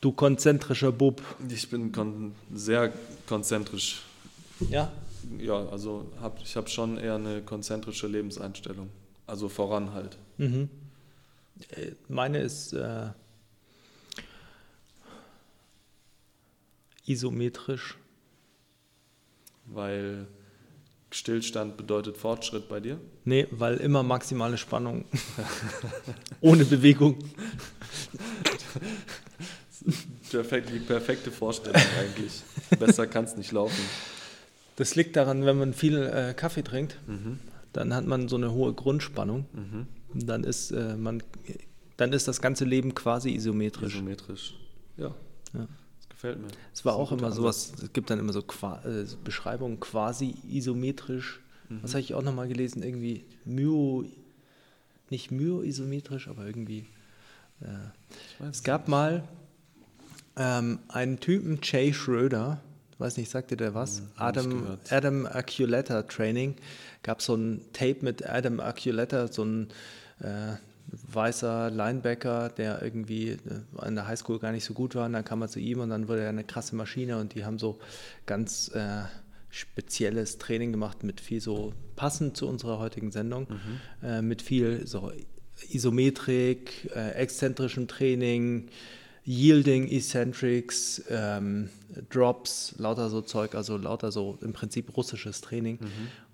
Du 0.00 0.12
konzentrischer 0.12 0.92
Bub. 0.92 1.22
Ich 1.48 1.68
bin 1.70 1.90
kon 1.90 2.34
sehr 2.54 2.92
konzentrisch. 3.26 4.02
Ja? 4.70 4.92
Ja, 5.38 5.68
also 5.68 6.10
hab, 6.20 6.40
ich 6.40 6.56
habe 6.56 6.68
schon 6.68 6.98
eher 6.98 7.16
eine 7.16 7.42
konzentrische 7.42 8.06
Lebenseinstellung. 8.06 8.90
Also 9.26 9.48
voran 9.48 9.92
halt. 9.92 10.16
Mhm. 10.38 10.70
Äh, 11.70 11.92
Meine 12.08 12.38
ist 12.38 12.72
äh, 12.72 13.08
isometrisch. 17.04 17.98
Weil 19.66 20.28
Stillstand 21.10 21.76
bedeutet 21.76 22.16
Fortschritt 22.16 22.68
bei 22.68 22.80
dir. 22.80 22.98
Nee, 23.24 23.46
weil 23.50 23.76
immer 23.78 24.02
maximale 24.02 24.58
Spannung. 24.58 25.04
Ohne 26.40 26.64
Bewegung. 26.64 27.18
Perfekt, 30.30 30.70
die 30.72 30.78
perfekte 30.80 31.30
Vorstellung 31.30 31.80
eigentlich. 32.00 32.42
Besser 32.78 33.06
kann 33.06 33.24
es 33.24 33.36
nicht 33.36 33.52
laufen. 33.52 33.80
Das 34.76 34.94
liegt 34.94 35.16
daran, 35.16 35.44
wenn 35.44 35.58
man 35.58 35.74
viel 35.74 35.96
äh, 36.02 36.34
Kaffee 36.34 36.62
trinkt, 36.62 36.96
Mhm. 37.06 37.38
dann 37.72 37.94
hat 37.94 38.06
man 38.06 38.28
so 38.28 38.36
eine 38.36 38.52
hohe 38.52 38.72
Grundspannung. 38.74 39.46
Mhm. 39.52 39.86
Dann 40.26 40.44
ist, 40.44 40.70
äh, 40.70 40.96
man, 40.96 41.22
dann 41.96 42.12
ist 42.12 42.28
das 42.28 42.40
ganze 42.40 42.64
Leben 42.64 42.94
quasi 42.94 43.30
isometrisch. 43.34 43.94
Isometrisch. 43.94 44.54
Ja. 44.96 45.14
Ja. 45.54 45.66
Das 45.98 46.08
gefällt 46.08 46.40
mir. 46.40 46.48
Es 46.72 46.84
war 46.84 46.94
auch 46.96 47.12
immer 47.12 47.32
sowas, 47.32 47.72
es 47.82 47.92
gibt 47.92 48.10
dann 48.10 48.18
immer 48.18 48.32
so 48.32 48.42
Qua 48.42 48.82
äh, 48.84 49.04
Beschreibungen 49.24 49.80
quasi 49.80 50.34
isometrisch. 50.48 51.40
Mhm. 51.68 51.78
Was 51.82 51.92
habe 51.92 52.00
ich 52.00 52.14
auch 52.14 52.22
nochmal 52.22 52.48
gelesen? 52.48 52.82
Irgendwie 52.82 53.24
myo, 53.44 54.04
nicht 55.10 55.30
myo-isometrisch, 55.30 56.28
aber 56.28 56.46
irgendwie. 56.46 56.86
Äh, 57.60 57.66
Ich 58.34 58.40
weiß 58.40 58.56
es 58.56 58.62
gab 58.62 58.88
mal 58.88 59.24
ähm, 60.38 60.78
einen 60.88 61.20
Typen, 61.20 61.60
Jay 61.62 61.92
Schröder, 61.92 62.60
weiß 62.98 63.16
nicht, 63.16 63.30
sagt 63.30 63.50
dir 63.50 63.56
der 63.56 63.74
was? 63.74 63.98
Hm, 63.98 64.08
Adam. 64.16 64.78
Adam 64.90 65.26
Archuleta 65.26 66.02
Training. 66.02 66.56
Gab 67.02 67.22
so 67.22 67.34
ein 67.34 67.60
Tape 67.72 67.98
mit 68.02 68.28
Adam 68.28 68.60
Archuleta, 68.60 69.28
so 69.28 69.44
ein 69.44 69.68
äh, 70.20 70.56
weißer 71.12 71.70
Linebacker, 71.70 72.48
der 72.50 72.82
irgendwie 72.82 73.30
äh, 73.30 73.38
an 73.76 73.94
der 73.94 74.06
Highschool 74.06 74.38
gar 74.38 74.52
nicht 74.52 74.64
so 74.64 74.74
gut 74.74 74.94
war. 74.94 75.06
Und 75.06 75.12
dann 75.12 75.24
kam 75.24 75.42
er 75.42 75.48
zu 75.48 75.60
ihm 75.60 75.80
und 75.80 75.90
dann 75.90 76.08
wurde 76.08 76.22
er 76.22 76.30
eine 76.30 76.44
krasse 76.44 76.74
Maschine 76.76 77.18
und 77.18 77.34
die 77.34 77.44
haben 77.44 77.58
so 77.58 77.78
ganz 78.26 78.70
äh, 78.74 79.02
spezielles 79.50 80.38
Training 80.38 80.72
gemacht 80.72 81.04
mit 81.04 81.20
viel 81.20 81.40
so 81.40 81.72
passend 81.96 82.36
zu 82.36 82.46
unserer 82.48 82.78
heutigen 82.78 83.10
Sendung, 83.10 83.46
äh, 84.02 84.22
mit 84.22 84.42
viel 84.42 84.86
so 84.86 85.12
Isometrik, 85.70 86.90
äh, 86.94 87.12
exzentrischem 87.12 87.88
Training, 87.88 88.68
Yielding, 89.28 89.86
Eccentrics, 89.90 91.02
ähm, 91.10 91.68
Drops, 92.08 92.74
lauter 92.78 93.10
so 93.10 93.20
Zeug, 93.20 93.54
also 93.54 93.76
lauter 93.76 94.10
so 94.10 94.38
im 94.40 94.54
Prinzip 94.54 94.96
russisches 94.96 95.42
Training. 95.42 95.78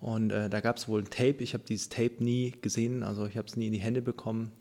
Und 0.00 0.30
äh, 0.30 0.48
da 0.48 0.60
gab 0.60 0.76
es 0.76 0.86
wohl 0.86 1.00
ein 1.00 1.10
Tape. 1.10 1.38
Ich 1.40 1.54
habe 1.54 1.64
dieses 1.68 1.88
Tape 1.88 2.22
nie 2.22 2.52
gesehen, 2.62 3.02
also 3.02 3.26
ich 3.26 3.36
habe 3.36 3.48
es 3.48 3.56
nie 3.56 3.66
in 3.66 3.72
die 3.72 3.80
Hände 3.80 4.00
bekommen. 4.00 4.52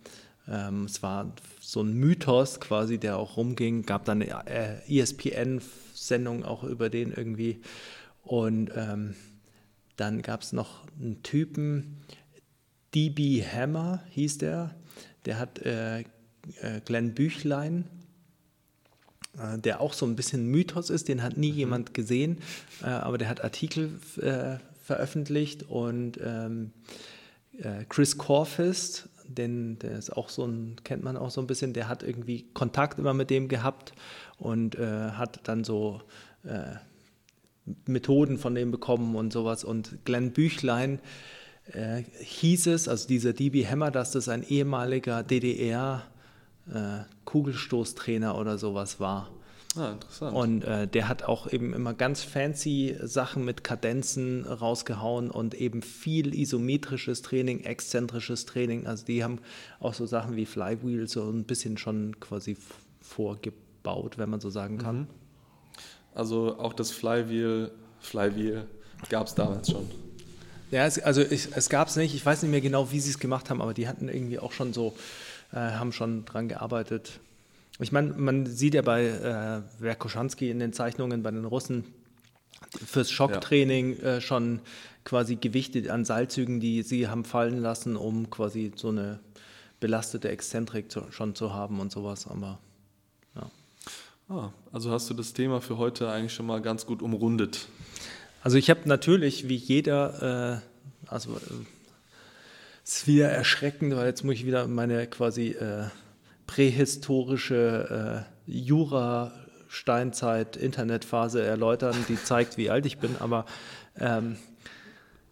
Ähm, 0.48 0.86
es 0.86 1.04
war 1.04 1.31
so 1.61 1.81
ein 1.81 1.94
Mythos 1.94 2.59
quasi, 2.59 2.98
der 2.98 3.17
auch 3.17 3.38
rumging. 3.38 3.84
Gab 3.84 4.06
dann 4.06 4.23
eine 4.23 4.48
äh, 4.48 5.00
ESPN-Sendung 5.00 6.44
auch 6.44 6.64
über 6.64 6.89
den 6.89 7.11
irgendwie. 7.11 7.61
Und 8.23 8.72
ähm, 8.76 9.14
dann 9.95 10.23
gab 10.23 10.42
es 10.42 10.54
noch 10.54 10.88
einen 11.00 11.22
Typen, 11.22 11.98
DB 12.95 13.44
Hammer 13.44 14.04
hieß 14.09 14.39
der. 14.39 14.76
Der 15.26 15.38
hat 15.38 15.59
äh, 15.59 16.00
äh, 16.00 16.81
Glenn 16.84 17.14
Büchlein, 17.14 17.86
äh, 19.38 19.58
der 19.58 19.81
auch 19.81 19.94
so 19.94 20.06
ein 20.06 20.16
bisschen 20.16 20.48
Mythos 20.48 20.89
ist, 20.89 21.08
den 21.08 21.23
hat 21.23 21.38
nie 21.38 21.50
jemand 21.50 21.94
gesehen, 21.94 22.39
äh, 22.81 22.88
aber 22.88 23.17
der 23.17 23.30
hat 23.30 23.44
Artikel 23.44 23.92
äh, 24.22 24.58
veröffentlicht 24.81 25.64
und 25.64 26.20
ähm, 26.23 26.71
äh, 27.58 27.86
Chris 27.89 28.17
Corfist, 28.17 29.10
den, 29.26 29.80
der 29.80 29.98
ist 29.98 30.11
auch 30.11 30.30
so 30.30 30.45
ein, 30.45 30.76
kennt 30.83 31.04
man 31.04 31.17
auch 31.17 31.32
so 31.32 31.42
ein 31.42 31.48
bisschen, 31.48 31.73
der 31.73 31.88
hat 31.88 32.04
irgendwie 32.04 32.45
Kontakt 32.54 32.99
immer 32.99 33.14
mit 33.14 33.30
dem 33.30 33.48
gehabt 33.48 33.93
und 34.38 34.76
äh, 34.76 35.11
hat 35.11 35.48
dann 35.48 35.64
so 35.64 36.02
Methoden 37.86 38.38
von 38.38 38.55
dem 38.55 38.72
bekommen 38.72 39.16
und 39.16 39.32
sowas. 39.32 39.64
Und 39.64 40.05
Glenn 40.05 40.32
Büchlein 40.32 40.99
äh, 41.72 42.04
hieß 42.22 42.67
es, 42.67 42.88
also 42.88 43.08
dieser 43.08 43.33
DB 43.33 43.66
Hammer, 43.66 43.92
dass 43.92 44.11
das 44.11 44.27
ein 44.30 44.43
ehemaliger 44.43 45.23
DDR 45.23 46.04
äh, 46.71 47.03
Kugelstoßtrainer 47.25 48.37
oder 48.37 48.57
sowas 48.57 48.99
war. 48.99 49.29
Ah, 49.75 49.91
interessant. 49.91 50.35
Und 50.35 50.63
äh, 50.65 50.87
der 50.87 51.07
hat 51.07 51.23
auch 51.23 51.51
eben 51.51 51.73
immer 51.73 51.95
ganz 51.95 52.21
fancy 52.21 52.95
Sachen 53.01 53.43
mit 53.43 53.63
Kadenzen 53.63 54.45
rausgehauen 54.45 55.31
und 55.31 55.55
eben 55.55 55.81
viel 55.81 56.35
isometrisches 56.35 57.23
Training, 57.23 57.61
exzentrisches 57.61 58.45
Training. 58.45 58.85
Also 58.85 59.05
die 59.05 59.23
haben 59.23 59.39
auch 59.79 59.95
so 59.95 60.05
Sachen 60.05 60.35
wie 60.35 60.45
Flywheel 60.45 61.07
so 61.07 61.27
ein 61.29 61.45
bisschen 61.45 61.77
schon 61.77 62.19
quasi 62.19 62.55
vorgebaut, 63.01 64.17
wenn 64.19 64.30
man 64.30 64.39
so 64.39 64.51
sagen 64.51 64.77
kann. 64.77 65.07
also 66.13 66.59
auch 66.59 66.73
das 66.73 66.91
Flywheel, 66.91 67.71
Flywheel 67.99 68.65
gab 69.09 69.27
es 69.27 69.33
damals 69.33 69.71
schon. 69.71 69.89
Ja, 70.69 70.85
es, 70.85 70.99
also 70.99 71.21
ich, 71.21 71.49
es 71.55 71.69
gab 71.69 71.87
es 71.87 71.95
nicht. 71.95 72.15
Ich 72.15 72.25
weiß 72.25 72.41
nicht 72.41 72.51
mehr 72.51 72.61
genau, 72.61 72.91
wie 72.91 72.99
sie 72.99 73.11
es 73.11 73.19
gemacht 73.19 73.49
haben, 73.49 73.61
aber 73.61 73.73
die 73.73 73.87
hatten 73.87 74.09
irgendwie 74.09 74.39
auch 74.39 74.51
schon 74.51 74.73
so, 74.73 74.95
äh, 75.53 75.58
haben 75.58 75.91
schon 75.91 76.25
dran 76.25 76.47
gearbeitet. 76.47 77.19
Ich 77.80 77.91
meine, 77.91 78.14
man 78.14 78.45
sieht 78.45 78.75
ja 78.75 78.81
bei 78.81 79.05
äh, 79.05 79.61
Verkoshansky 79.80 80.49
in 80.49 80.59
den 80.59 80.73
Zeichnungen 80.73 81.23
bei 81.23 81.31
den 81.31 81.45
Russen 81.45 81.86
fürs 82.86 83.11
Schocktraining 83.11 83.99
äh, 83.99 84.21
schon 84.21 84.61
quasi 85.03 85.36
Gewichte 85.36 85.92
an 85.92 86.05
Seilzügen, 86.05 86.59
die 86.59 86.81
sie 86.83 87.08
haben 87.08 87.25
fallen 87.25 87.59
lassen, 87.59 87.95
um 87.95 88.30
quasi 88.30 88.71
so 88.75 88.89
eine 88.89 89.19
belastete 89.80 90.30
Exzentrik 90.30 90.92
zu, 90.92 91.03
schon 91.11 91.36
zu 91.36 91.53
haben 91.53 91.80
und 91.80 91.92
sowas. 91.92 92.27
Aber 92.27 92.59
ja. 93.36 93.49
Ah, 94.30 94.52
also 94.71 94.92
hast 94.92 95.09
du 95.09 95.13
das 95.13 95.33
Thema 95.33 95.59
für 95.59 95.77
heute 95.77 96.09
eigentlich 96.09 96.33
schon 96.33 96.45
mal 96.45 96.61
ganz 96.61 96.86
gut 96.86 97.02
umrundet. 97.02 97.67
Also 98.43 98.58
ich 98.58 98.69
habe 98.69 98.81
natürlich, 98.86 99.49
wie 99.49 99.55
jeder, 99.55 100.61
äh, 100.61 101.09
also 101.09 101.31
äh, 101.31 101.65
ist 102.83 103.08
wieder 103.08 103.30
erschreckend, 103.30 103.95
weil 103.95 104.08
jetzt 104.08 104.23
muss 104.23 104.36
ich 104.36 104.45
wieder 104.45 104.67
meine 104.67 105.08
quasi 105.08 105.48
äh, 105.49 105.86
prähistorische 106.48 108.26
äh, 108.48 108.52
Jura-Steinzeit-Internetphase 108.52 111.42
erläutern, 111.42 111.95
die 112.10 112.22
zeigt, 112.22 112.58
wie 112.58 112.70
alt 112.70 112.86
ich 112.86 112.98
bin, 112.98 113.16
aber 113.20 113.45
ähm, 113.99 114.36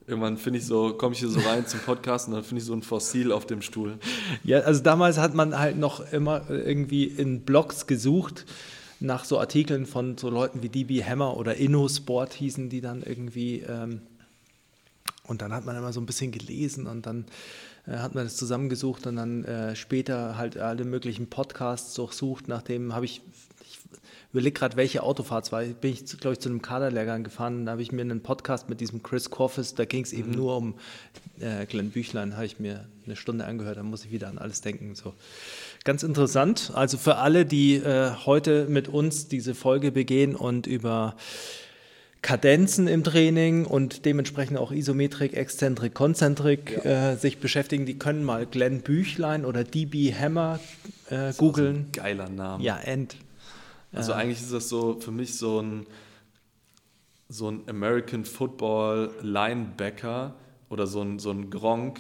Irgendwann 0.08 0.38
finde 0.38 0.58
ich 0.60 0.66
so, 0.66 0.94
komme 0.94 1.14
ich 1.14 1.20
hier 1.20 1.30
so 1.30 1.40
rein 1.40 1.68
zum 1.68 1.80
Podcast 1.80 2.28
und 2.28 2.34
dann 2.34 2.44
finde 2.44 2.60
ich 2.60 2.66
so 2.66 2.74
ein 2.74 2.82
Fossil 2.82 3.32
auf 3.32 3.46
dem 3.46 3.62
Stuhl. 3.62 4.00
Ja, 4.44 4.62
also 4.62 4.82
damals 4.82 5.20
hat 5.20 5.36
man 5.36 5.58
halt 5.58 5.78
noch 5.78 6.12
immer 6.12 6.50
irgendwie 6.50 7.06
in 7.06 7.44
Blogs 7.44 7.88
gesucht 7.88 8.46
nach 9.00 9.24
so 9.26 9.40
Artikeln 9.40 9.86
von 9.86 10.18
so 10.18 10.30
Leuten 10.30 10.64
wie 10.64 10.70
DB 10.70 11.04
Hammer 11.04 11.38
oder 11.38 11.56
InnoSport 11.56 12.34
hießen 12.34 12.70
die 12.70 12.82
dann 12.82 13.04
irgendwie. 13.04 13.62
Ähm, 13.62 14.02
und 15.32 15.42
dann 15.42 15.54
hat 15.54 15.66
man 15.66 15.78
immer 15.78 15.94
so 15.94 16.02
ein 16.02 16.06
bisschen 16.06 16.32
gelesen 16.32 16.86
und 16.88 17.06
dann 17.06 17.26
äh, 17.88 17.94
hat 17.98 18.14
man 18.14 18.26
das 18.26 18.36
zusammengesucht 18.36 19.08
und 19.08 19.16
dann 19.16 19.46
äh, 19.46 19.76
später 19.78 20.38
halt 20.38 20.58
alle 20.58 20.84
möglichen 20.84 21.28
Podcasts 21.28 21.94
durchsucht. 21.96 22.50
Nachdem 22.50 22.94
habe 22.94 23.06
ich, 23.06 23.22
ich 23.66 23.80
überlege 24.34 24.60
gerade, 24.60 24.76
welche 24.76 25.04
Autofahrt 25.04 25.46
es 25.46 25.52
war. 25.54 25.64
Bin 25.64 25.94
ich, 25.94 26.06
glaube 26.20 26.34
ich, 26.34 26.40
zu 26.40 26.50
einem 26.50 26.62
Kaderlehrgang 26.62 27.24
gefahren. 27.24 27.66
Da 27.66 27.72
habe 27.72 27.82
ich 27.82 27.94
mir 27.94 28.02
einen 28.02 28.22
Podcast 28.22 28.68
mit 28.68 28.82
diesem 28.82 29.04
Chris 29.04 29.30
Corfus, 29.30 29.74
da 29.74 29.86
ging 29.86 30.04
es 30.04 30.12
eben 30.12 30.32
nur 30.32 30.58
um 30.58 30.76
äh, 31.40 31.66
Glenn 31.66 31.92
Büchlein, 31.92 32.36
habe 32.36 32.46
ich 32.46 32.60
mir 32.60 32.90
eine 33.06 33.16
Stunde 33.16 33.46
angehört. 33.46 33.78
Da 33.78 33.84
muss 33.84 34.04
ich 34.04 34.12
wieder 34.12 34.28
an 34.28 34.38
alles 34.38 34.60
denken. 34.60 34.96
So. 34.96 35.14
Ganz 35.86 36.04
interessant. 36.04 36.72
Also 36.76 36.98
für 36.98 37.16
alle, 37.16 37.46
die 37.46 37.76
äh, 37.76 38.12
heute 38.26 38.66
mit 38.66 38.90
uns 38.90 39.30
diese 39.30 39.56
Folge 39.56 39.94
begehen 39.94 40.36
und 40.36 40.68
über 40.68 41.16
Kadenzen 42.22 42.88
im 42.88 43.04
Training 43.04 43.66
und 43.66 44.06
dementsprechend 44.06 44.58
auch 44.58 44.72
Isometrik, 44.72 45.34
Exzentrik, 45.34 45.96
Konzentrik 45.96 46.86
äh, 46.86 47.16
sich 47.16 47.40
beschäftigen, 47.40 47.86
die 47.86 47.98
können 47.98 48.24
mal 48.24 48.46
Glenn 48.46 48.82
Büchlein 48.82 49.44
oder 49.44 49.64
DB 49.64 50.14
Hammer 50.14 50.60
äh, 51.10 51.34
googeln. 51.34 51.88
Geiler 51.92 52.30
Name. 52.30 52.64
Ja, 52.64 52.78
End. 52.78 53.16
Also 53.94 54.14
eigentlich 54.14 54.40
ist 54.40 54.54
das 54.54 54.70
so 54.70 55.00
für 55.00 55.12
mich 55.12 55.38
so 55.38 55.62
ein, 55.62 55.86
so 57.28 57.50
ein 57.50 57.64
American 57.68 58.24
Football 58.24 59.12
Linebacker 59.22 60.36
oder 60.70 60.88
so 60.88 61.02
ein, 61.02 61.20
so 61.20 61.32
ein 61.32 61.50
Gronk, 61.50 62.00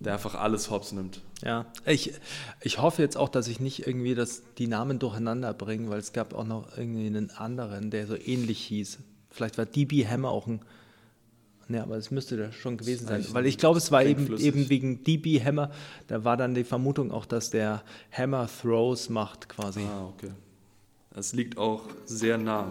der 0.00 0.14
einfach 0.14 0.34
alles 0.34 0.70
hops 0.70 0.92
nimmt. 0.92 1.20
Ja, 1.44 1.66
ich, 1.84 2.14
ich 2.62 2.80
hoffe 2.80 3.02
jetzt 3.02 3.16
auch, 3.16 3.28
dass 3.28 3.46
ich 3.46 3.60
nicht 3.60 3.86
irgendwie 3.86 4.14
das, 4.14 4.42
die 4.58 4.66
Namen 4.66 4.98
durcheinander 4.98 5.52
bringe, 5.52 5.90
weil 5.90 5.98
es 5.98 6.12
gab 6.12 6.34
auch 6.34 6.44
noch 6.44 6.76
irgendwie 6.76 7.06
einen 7.06 7.30
anderen, 7.30 7.90
der 7.90 8.06
so 8.06 8.16
ähnlich 8.16 8.60
hieß. 8.60 8.98
Vielleicht 9.36 9.58
war 9.58 9.66
DB 9.66 10.06
Hammer 10.06 10.30
auch 10.30 10.46
ein. 10.46 10.60
Ne, 11.68 11.82
aber 11.82 11.96
es 11.96 12.10
müsste 12.10 12.36
da 12.36 12.52
schon 12.52 12.78
gewesen 12.78 13.06
sein. 13.06 13.26
Weil 13.32 13.44
ich 13.44 13.58
glaube, 13.58 13.76
es 13.78 13.92
war 13.92 14.02
eben, 14.02 14.26
flüssig. 14.26 14.46
eben 14.46 14.68
wegen 14.70 15.04
DB 15.04 15.42
Hammer, 15.44 15.70
da 16.06 16.24
war 16.24 16.38
dann 16.38 16.54
die 16.54 16.64
Vermutung 16.64 17.10
auch, 17.10 17.26
dass 17.26 17.50
der 17.50 17.82
Hammer 18.12 18.48
Throws 18.48 19.10
macht 19.10 19.48
quasi. 19.48 19.80
Ah, 19.82 20.06
okay. 20.06 20.30
Es 21.14 21.34
liegt 21.34 21.58
auch 21.58 21.82
sehr 22.06 22.38
nah. 22.38 22.70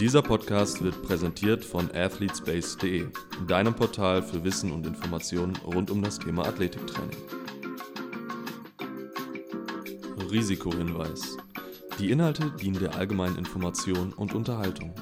Dieser 0.00 0.22
Podcast 0.22 0.82
wird 0.82 1.02
präsentiert 1.02 1.64
von 1.64 1.90
athletespace.de, 1.94 3.06
deinem 3.46 3.74
Portal 3.74 4.22
für 4.22 4.42
Wissen 4.42 4.72
und 4.72 4.86
Informationen 4.86 5.54
rund 5.58 5.90
um 5.90 6.02
das 6.02 6.18
Thema 6.18 6.46
Athletiktraining. 6.46 7.16
Risikohinweis. 10.30 11.36
Die 11.98 12.10
Inhalte 12.10 12.52
dienen 12.60 12.78
der 12.78 12.94
allgemeinen 12.94 13.38
Information 13.38 14.12
und 14.12 14.34
Unterhaltung. 14.34 14.92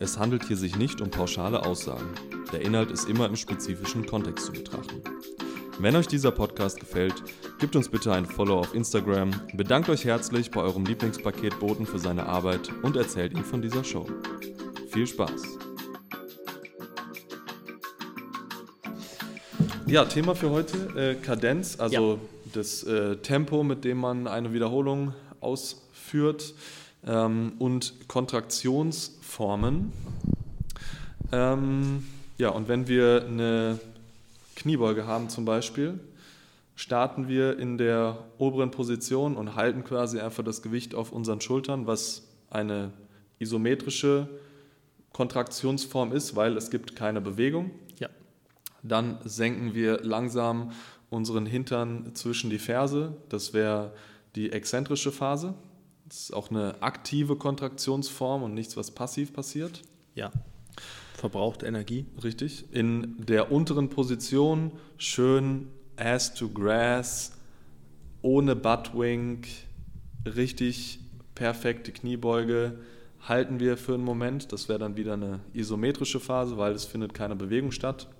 Es 0.00 0.18
handelt 0.18 0.44
hier 0.44 0.56
sich 0.58 0.76
nicht 0.76 1.00
um 1.00 1.10
pauschale 1.10 1.64
Aussagen. 1.64 2.10
Der 2.52 2.60
Inhalt 2.60 2.90
ist 2.90 3.08
immer 3.08 3.24
im 3.26 3.36
spezifischen 3.36 4.04
Kontext 4.04 4.46
zu 4.46 4.52
betrachten. 4.52 5.02
Wenn 5.78 5.96
euch 5.96 6.06
dieser 6.06 6.30
Podcast 6.30 6.78
gefällt, 6.78 7.14
gebt 7.58 7.74
uns 7.74 7.88
bitte 7.88 8.12
ein 8.12 8.26
Follow 8.26 8.58
auf 8.58 8.74
Instagram, 8.74 9.30
bedankt 9.54 9.88
euch 9.88 10.04
herzlich 10.04 10.50
bei 10.50 10.60
eurem 10.60 10.84
Lieblingspaketboten 10.84 11.86
für 11.86 11.98
seine 11.98 12.26
Arbeit 12.26 12.70
und 12.82 12.96
erzählt 12.96 13.32
ihm 13.32 13.44
von 13.44 13.62
dieser 13.62 13.82
Show. 13.82 14.06
Viel 14.90 15.06
Spaß! 15.06 15.42
Ja, 19.86 20.04
Thema 20.04 20.34
für 20.34 20.50
heute, 20.50 20.76
äh, 20.96 21.14
Kadenz, 21.14 21.80
also 21.80 22.12
ja. 22.12 22.18
das 22.52 22.82
äh, 22.82 23.16
Tempo, 23.16 23.62
mit 23.62 23.84
dem 23.84 23.96
man 23.96 24.26
eine 24.26 24.52
Wiederholung 24.52 25.14
ausführt 26.12 26.54
ähm, 27.06 27.54
und 27.58 28.08
Kontraktionsformen. 28.08 29.92
Ähm, 31.32 32.04
ja, 32.36 32.50
und 32.50 32.68
wenn 32.68 32.86
wir 32.86 33.24
eine 33.26 33.78
Kniebeuge 34.56 35.06
haben 35.06 35.30
zum 35.30 35.44
Beispiel, 35.46 35.98
starten 36.76 37.28
wir 37.28 37.58
in 37.58 37.78
der 37.78 38.18
oberen 38.38 38.70
Position 38.70 39.36
und 39.36 39.56
halten 39.56 39.84
quasi 39.84 40.20
einfach 40.20 40.44
das 40.44 40.60
Gewicht 40.60 40.94
auf 40.94 41.12
unseren 41.12 41.40
Schultern, 41.40 41.86
was 41.86 42.24
eine 42.50 42.92
isometrische 43.38 44.28
Kontraktionsform 45.12 46.12
ist, 46.12 46.36
weil 46.36 46.56
es 46.56 46.70
gibt 46.70 46.94
keine 46.94 47.20
Bewegung. 47.22 47.70
Ja. 47.98 48.08
Dann 48.82 49.18
senken 49.24 49.74
wir 49.74 50.00
langsam 50.02 50.72
unseren 51.08 51.46
Hintern 51.46 52.14
zwischen 52.14 52.50
die 52.50 52.58
Ferse. 52.58 53.16
Das 53.28 53.54
wäre 53.54 53.92
die 54.34 54.52
exzentrische 54.52 55.12
Phase. 55.12 55.54
Das 56.12 56.24
ist 56.24 56.34
auch 56.34 56.50
eine 56.50 56.82
aktive 56.82 57.36
Kontraktionsform 57.36 58.42
und 58.42 58.52
nichts, 58.52 58.76
was 58.76 58.90
passiv 58.90 59.32
passiert. 59.32 59.80
Ja. 60.14 60.30
Verbraucht 61.14 61.62
Energie. 61.62 62.04
Richtig. 62.22 62.66
In 62.70 63.16
der 63.16 63.50
unteren 63.50 63.88
Position 63.88 64.72
schön 64.98 65.68
Ass 65.96 66.34
to 66.34 66.50
Grass, 66.50 67.32
ohne 68.20 68.54
Buttwink, 68.54 69.48
richtig 70.26 71.00
perfekte 71.34 71.92
Kniebeuge. 71.92 72.78
Halten 73.22 73.58
wir 73.58 73.78
für 73.78 73.94
einen 73.94 74.04
Moment. 74.04 74.52
Das 74.52 74.68
wäre 74.68 74.80
dann 74.80 74.98
wieder 74.98 75.14
eine 75.14 75.40
isometrische 75.54 76.20
Phase, 76.20 76.58
weil 76.58 76.74
es 76.74 76.84
findet 76.84 77.14
keine 77.14 77.36
Bewegung 77.36 77.72
statt. 77.72 78.10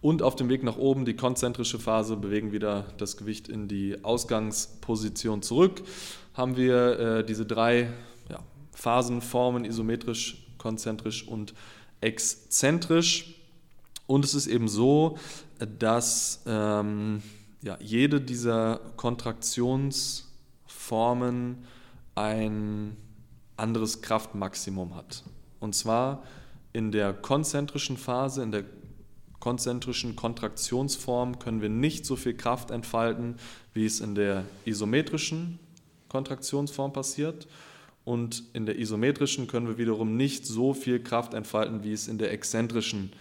Und 0.00 0.22
auf 0.22 0.34
dem 0.34 0.48
Weg 0.48 0.62
nach 0.62 0.78
oben, 0.78 1.04
die 1.04 1.14
konzentrische 1.14 1.78
Phase, 1.78 2.16
bewegen 2.16 2.52
wieder 2.52 2.86
das 2.96 3.18
Gewicht 3.18 3.48
in 3.48 3.68
die 3.68 4.02
Ausgangsposition 4.02 5.42
zurück. 5.42 5.82
Haben 6.40 6.56
wir 6.56 6.98
äh, 6.98 7.22
diese 7.22 7.44
drei 7.44 7.90
ja, 8.30 8.38
Phasenformen, 8.72 9.66
isometrisch, 9.66 10.46
konzentrisch 10.56 11.28
und 11.28 11.52
exzentrisch. 12.00 13.34
Und 14.06 14.24
es 14.24 14.32
ist 14.32 14.46
eben 14.46 14.66
so, 14.66 15.18
dass 15.78 16.42
ähm, 16.46 17.22
ja, 17.60 17.76
jede 17.78 18.22
dieser 18.22 18.80
Kontraktionsformen 18.96 21.58
ein 22.14 22.96
anderes 23.58 24.00
Kraftmaximum 24.00 24.94
hat. 24.94 25.24
Und 25.58 25.74
zwar 25.74 26.22
in 26.72 26.90
der 26.90 27.12
konzentrischen 27.12 27.98
Phase, 27.98 28.42
in 28.42 28.50
der 28.50 28.64
konzentrischen 29.40 30.16
Kontraktionsform 30.16 31.38
können 31.38 31.60
wir 31.60 31.68
nicht 31.68 32.06
so 32.06 32.16
viel 32.16 32.32
Kraft 32.32 32.70
entfalten, 32.70 33.36
wie 33.74 33.84
es 33.84 34.00
in 34.00 34.14
der 34.14 34.46
isometrischen 34.64 35.58
Kontraktionsform 36.10 36.92
passiert. 36.92 37.48
Und 38.04 38.44
in 38.52 38.66
der 38.66 38.78
isometrischen 38.78 39.46
können 39.46 39.68
wir 39.68 39.78
wiederum 39.78 40.16
nicht 40.16 40.46
so 40.46 40.74
viel 40.74 41.02
Kraft 41.02 41.32
entfalten, 41.32 41.84
wie 41.84 41.92
es 41.92 42.08
in 42.08 42.18
der 42.18 42.32
exzentrischen 42.32 43.12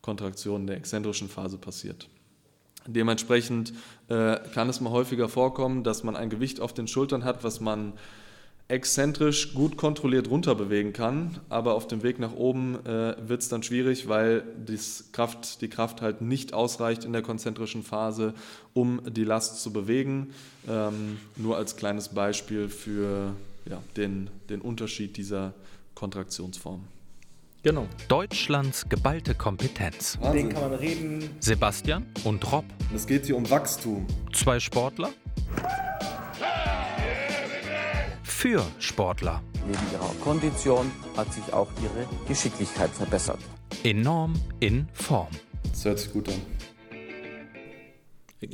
Kontraktion, 0.00 0.66
der 0.66 0.76
exzentrischen 0.76 1.28
Phase 1.28 1.58
passiert. 1.58 2.08
Dementsprechend 2.86 3.72
äh, 4.08 4.36
kann 4.52 4.68
es 4.68 4.80
mal 4.80 4.90
häufiger 4.90 5.28
vorkommen, 5.28 5.84
dass 5.84 6.04
man 6.04 6.16
ein 6.16 6.28
Gewicht 6.28 6.60
auf 6.60 6.74
den 6.74 6.86
Schultern 6.86 7.24
hat, 7.24 7.42
was 7.42 7.60
man 7.60 7.94
exzentrisch 8.68 9.52
gut 9.54 9.76
kontrolliert 9.76 10.30
bewegen 10.54 10.92
kann, 10.92 11.38
aber 11.50 11.74
auf 11.74 11.86
dem 11.86 12.02
Weg 12.02 12.18
nach 12.18 12.32
oben 12.32 12.76
äh, 12.86 13.14
wird 13.28 13.42
es 13.42 13.48
dann 13.48 13.62
schwierig, 13.62 14.08
weil 14.08 14.42
Kraft, 15.12 15.60
die 15.60 15.68
Kraft 15.68 16.00
halt 16.00 16.22
nicht 16.22 16.54
ausreicht 16.54 17.04
in 17.04 17.12
der 17.12 17.22
konzentrischen 17.22 17.82
Phase, 17.82 18.32
um 18.72 19.02
die 19.06 19.24
Last 19.24 19.62
zu 19.62 19.72
bewegen. 19.72 20.32
Ähm, 20.66 21.18
nur 21.36 21.56
als 21.58 21.76
kleines 21.76 22.08
Beispiel 22.08 22.68
für 22.70 23.34
ja, 23.68 23.82
den, 23.96 24.30
den 24.48 24.62
Unterschied 24.62 25.16
dieser 25.18 25.52
Kontraktionsform. 25.94 26.84
Genau. 27.62 27.86
Deutschlands 28.08 28.88
geballte 28.88 29.34
Kompetenz. 29.34 30.18
Wahnsinn. 30.20 30.48
Den 30.48 30.54
kann 30.54 30.70
man 30.70 30.78
reden. 30.78 31.30
Sebastian 31.40 32.06
und 32.24 32.50
Rob. 32.50 32.64
Es 32.94 33.06
geht 33.06 33.26
hier 33.26 33.36
um 33.36 33.48
Wachstum. 33.48 34.06
Zwei 34.34 34.60
Sportler 34.60 35.10
für 38.44 38.62
Sportler. 38.78 39.42
Neben 39.66 39.78
ihrer 39.90 40.14
Kondition 40.22 40.92
hat 41.16 41.32
sich 41.32 41.50
auch 41.54 41.70
ihre 41.82 42.06
Geschicklichkeit 42.28 42.90
verbessert. 42.90 43.38
Enorm 43.84 44.34
in 44.60 44.86
Form. 44.92 45.30
Das 45.70 45.86
hört 45.86 45.98
sich 45.98 46.12
gut 46.12 46.28
an. 46.28 46.34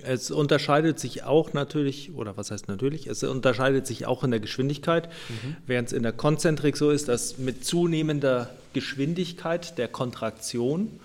Es 0.05 0.31
unterscheidet 0.31 1.01
sich 1.01 1.25
auch 1.25 1.55
natürlich, 1.55 2.13
oder 2.15 2.37
was 2.37 2.53
heißt 2.53 2.69
natürlich, 2.69 3.09
es 3.09 3.25
unterscheidet 3.25 3.85
sich 3.89 4.07
auch 4.07 4.23
in 4.23 4.31
der 4.31 4.39
Geschwindigkeit, 4.39 5.09
mhm. 5.29 5.57
während 5.67 5.89
es 5.89 5.93
in 5.93 6.05
der 6.05 6.13
Konzentrik 6.13 6.77
so 6.77 6.91
ist, 6.91 7.09
dass 7.09 7.39
mit 7.39 7.65
zunehmender 7.65 8.49
Geschwindigkeit 8.75 9.77
der 9.77 9.89
Kontraktion 9.89 11.01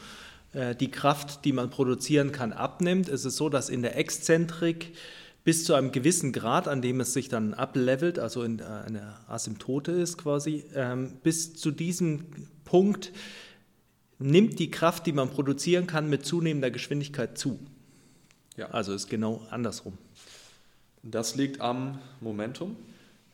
äh, 0.54 0.76
die 0.76 0.92
Kraft, 0.92 1.44
die 1.44 1.54
man 1.54 1.72
produzieren 1.72 2.32
kann, 2.32 2.54
abnimmt. 2.54 3.10
Es 3.10 3.26
ist 3.26 3.38
so, 3.38 3.50
dass 3.50 3.70
in 3.70 3.82
der 3.82 3.98
Exzentrik 3.98 4.94
bis 5.46 5.64
zu 5.64 5.76
einem 5.76 5.92
gewissen 5.92 6.34
Grad, 6.34 6.68
an 6.68 6.82
dem 6.82 7.00
es 7.00 7.14
sich 7.14 7.30
dann 7.30 7.54
ablevelt, 7.54 8.18
also 8.20 8.42
in 8.42 8.62
eine 8.62 9.16
Asymptote 9.28 9.92
ist 9.92 10.18
quasi, 10.18 10.66
ähm, 10.74 11.20
bis 11.22 11.54
zu 11.54 11.72
diesem 11.72 12.26
Punkt 12.66 13.14
nimmt 14.18 14.58
die 14.58 14.72
Kraft, 14.72 15.06
die 15.06 15.14
man 15.14 15.30
produzieren 15.30 15.86
kann, 15.86 16.10
mit 16.10 16.26
zunehmender 16.26 16.72
Geschwindigkeit 16.72 17.38
zu. 17.38 17.60
Ja. 18.58 18.72
Also 18.72 18.94
ist 18.94 19.08
genau 19.08 19.46
andersrum. 19.52 19.98
Das 21.04 21.36
liegt 21.36 21.62
am 21.62 22.00
Momentum? 22.22 22.76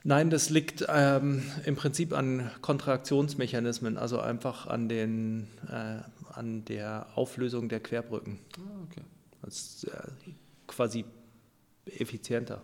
Nein, 0.03 0.30
das 0.30 0.50
liegt 0.50 0.86
ähm, 0.89 1.44
im 1.63 1.75
Prinzip 1.77 2.12
an 2.12 2.51
Kontraktionsmechanismen, 2.60 3.98
also 3.98 4.20
einfach 4.20 4.68
an, 4.68 4.89
den, 4.89 5.48
äh, 5.70 6.00
an 6.34 6.65
der 6.65 7.08
Auflösung 7.15 7.70
der 7.70 7.80
Querbrücken. 7.80 8.39
Ah, 8.58 8.84
okay. 8.89 9.01
Das 9.44 9.56
ist 9.56 9.84
äh, 9.86 10.08
quasi 10.68 11.06
effizienter. 11.86 12.62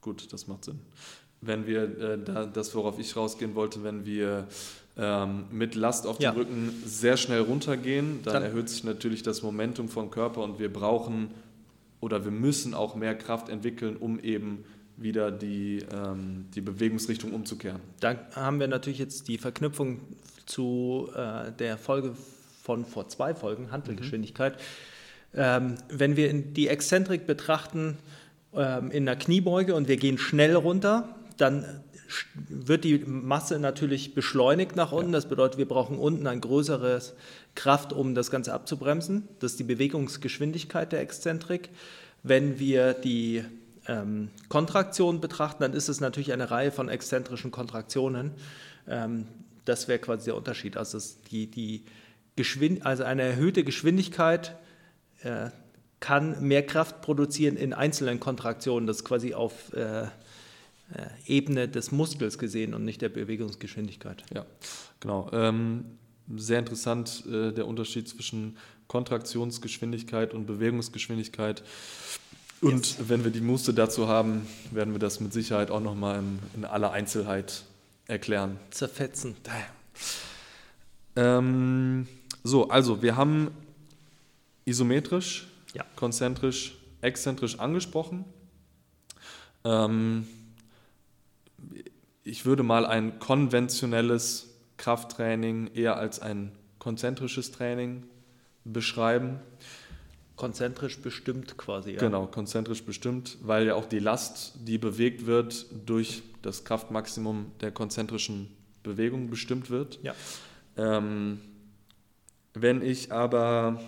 Gut, 0.00 0.32
das 0.32 0.46
macht 0.46 0.64
Sinn. 0.64 0.80
Wenn 1.40 1.66
wir, 1.66 1.82
äh, 1.82 2.18
da, 2.22 2.46
das 2.46 2.74
worauf 2.74 2.98
ich 2.98 3.16
rausgehen 3.16 3.54
wollte, 3.54 3.82
wenn 3.82 4.04
wir 4.04 4.46
ähm, 4.96 5.44
mit 5.50 5.74
Last 5.74 6.06
auf 6.06 6.20
ja. 6.20 6.32
dem 6.32 6.38
Rücken 6.38 6.82
sehr 6.84 7.16
schnell 7.16 7.40
runtergehen, 7.40 8.22
dann, 8.22 8.34
dann 8.34 8.42
erhöht 8.42 8.68
sich 8.68 8.84
natürlich 8.84 9.22
das 9.22 9.42
Momentum 9.42 9.88
vom 9.88 10.10
Körper 10.10 10.42
und 10.42 10.58
wir 10.58 10.72
brauchen 10.72 11.30
oder 12.00 12.24
wir 12.24 12.32
müssen 12.32 12.74
auch 12.74 12.94
mehr 12.94 13.14
Kraft 13.14 13.48
entwickeln, 13.48 13.96
um 13.96 14.18
eben 14.20 14.64
wieder 14.96 15.30
die, 15.30 15.84
ähm, 15.92 16.46
die 16.54 16.60
Bewegungsrichtung 16.60 17.32
umzukehren. 17.32 17.80
Da 18.00 18.16
haben 18.34 18.60
wir 18.60 18.68
natürlich 18.68 18.98
jetzt 18.98 19.28
die 19.28 19.38
Verknüpfung 19.38 20.00
zu 20.44 21.08
äh, 21.14 21.52
der 21.52 21.78
Folge 21.78 22.14
von 22.62 22.84
vor 22.84 23.08
zwei 23.08 23.34
Folgen, 23.34 23.70
Handelgeschwindigkeit. 23.70 24.54
Mhm. 24.54 24.58
Ähm, 25.32 25.74
wenn 25.88 26.16
wir 26.16 26.32
die 26.32 26.68
Exzentrik 26.68 27.26
betrachten, 27.26 27.96
ähm, 28.54 28.90
in 28.90 29.06
der 29.06 29.16
Kniebeuge 29.16 29.74
und 29.74 29.88
wir 29.88 29.96
gehen 29.96 30.18
schnell 30.18 30.54
runter, 30.54 31.14
dann 31.36 31.82
wird 32.48 32.84
die 32.84 32.98
Masse 32.98 33.58
natürlich 33.58 34.14
beschleunigt 34.14 34.76
nach 34.76 34.92
unten. 34.92 35.12
Das 35.12 35.28
bedeutet, 35.28 35.58
wir 35.58 35.68
brauchen 35.68 35.98
unten 35.98 36.26
ein 36.26 36.40
größeres 36.40 37.14
Kraft, 37.54 37.92
um 37.92 38.14
das 38.14 38.30
Ganze 38.30 38.52
abzubremsen. 38.52 39.28
Das 39.38 39.52
ist 39.52 39.60
die 39.60 39.64
Bewegungsgeschwindigkeit 39.64 40.92
der 40.92 41.00
Exzentrik. 41.00 41.70
Wenn 42.22 42.58
wir 42.58 42.92
die 42.94 43.44
ähm, 43.86 44.30
Kontraktion 44.48 45.20
betrachten, 45.20 45.62
dann 45.62 45.72
ist 45.72 45.88
es 45.88 46.00
natürlich 46.00 46.32
eine 46.32 46.50
Reihe 46.50 46.72
von 46.72 46.88
exzentrischen 46.88 47.50
Kontraktionen. 47.50 48.32
Ähm, 48.88 49.26
das 49.64 49.88
wäre 49.88 49.98
quasi 49.98 50.26
der 50.26 50.36
Unterschied. 50.36 50.76
Also, 50.76 50.98
die, 51.30 51.46
die 51.46 51.84
also 52.82 53.04
eine 53.04 53.22
erhöhte 53.22 53.64
Geschwindigkeit 53.64 54.56
äh, 55.22 55.50
kann 56.00 56.40
mehr 56.42 56.64
Kraft 56.64 57.02
produzieren 57.02 57.56
in 57.56 57.72
einzelnen 57.72 58.20
Kontraktionen, 58.20 58.86
das 58.86 58.98
ist 58.98 59.04
quasi 59.04 59.34
auf 59.34 59.72
äh, 59.74 60.02
äh, 60.02 60.08
Ebene 61.26 61.68
des 61.68 61.92
Muskels 61.92 62.38
gesehen 62.38 62.74
und 62.74 62.84
nicht 62.84 63.00
der 63.02 63.10
Bewegungsgeschwindigkeit. 63.10 64.24
Ja, 64.34 64.44
genau. 64.98 65.30
Ähm, 65.32 65.84
sehr 66.36 66.58
interessant 66.58 67.24
äh, 67.30 67.52
der 67.52 67.66
Unterschied 67.66 68.08
zwischen 68.08 68.56
Kontraktionsgeschwindigkeit 68.88 70.34
und 70.34 70.46
Bewegungsgeschwindigkeit. 70.46 71.62
Und 72.60 72.86
yes. 72.86 73.08
wenn 73.08 73.24
wir 73.24 73.30
die 73.30 73.40
Muße 73.40 73.72
dazu 73.72 74.08
haben, 74.08 74.46
werden 74.70 74.92
wir 74.92 74.98
das 74.98 75.20
mit 75.20 75.32
Sicherheit 75.32 75.70
auch 75.70 75.80
nochmal 75.80 76.18
in, 76.18 76.38
in 76.56 76.64
aller 76.64 76.92
Einzelheit 76.92 77.64
erklären. 78.06 78.58
Zerfetzen. 78.70 79.36
Ähm, 81.14 82.06
so, 82.42 82.68
also 82.68 83.02
wir 83.02 83.16
haben 83.16 83.50
isometrisch, 84.64 85.46
ja. 85.74 85.84
konzentrisch, 85.96 86.76
exzentrisch 87.00 87.58
angesprochen. 87.58 88.24
Ähm, 89.64 90.26
ich 92.22 92.44
würde 92.46 92.62
mal 92.62 92.86
ein 92.86 93.18
konventionelles 93.18 94.48
Krafttraining 94.76 95.70
eher 95.74 95.96
als 95.96 96.20
ein 96.20 96.52
konzentrisches 96.78 97.52
Training 97.52 98.04
beschreiben. 98.64 99.40
Konzentrisch 100.36 100.98
bestimmt 101.00 101.58
quasi. 101.58 101.92
Ja. 101.92 101.98
Genau, 101.98 102.26
konzentrisch 102.26 102.82
bestimmt, 102.82 103.36
weil 103.42 103.66
ja 103.66 103.74
auch 103.74 103.84
die 103.84 103.98
Last, 103.98 104.54
die 104.60 104.78
bewegt 104.78 105.26
wird, 105.26 105.66
durch 105.84 106.22
das 106.40 106.64
Kraftmaximum 106.64 107.52
der 107.60 107.72
konzentrischen 107.72 108.48
Bewegung 108.82 109.28
bestimmt 109.28 109.68
wird. 109.68 109.98
Ja. 110.02 110.14
Ähm, 110.78 111.40
wenn 112.54 112.80
ich 112.80 113.12
aber, 113.12 113.80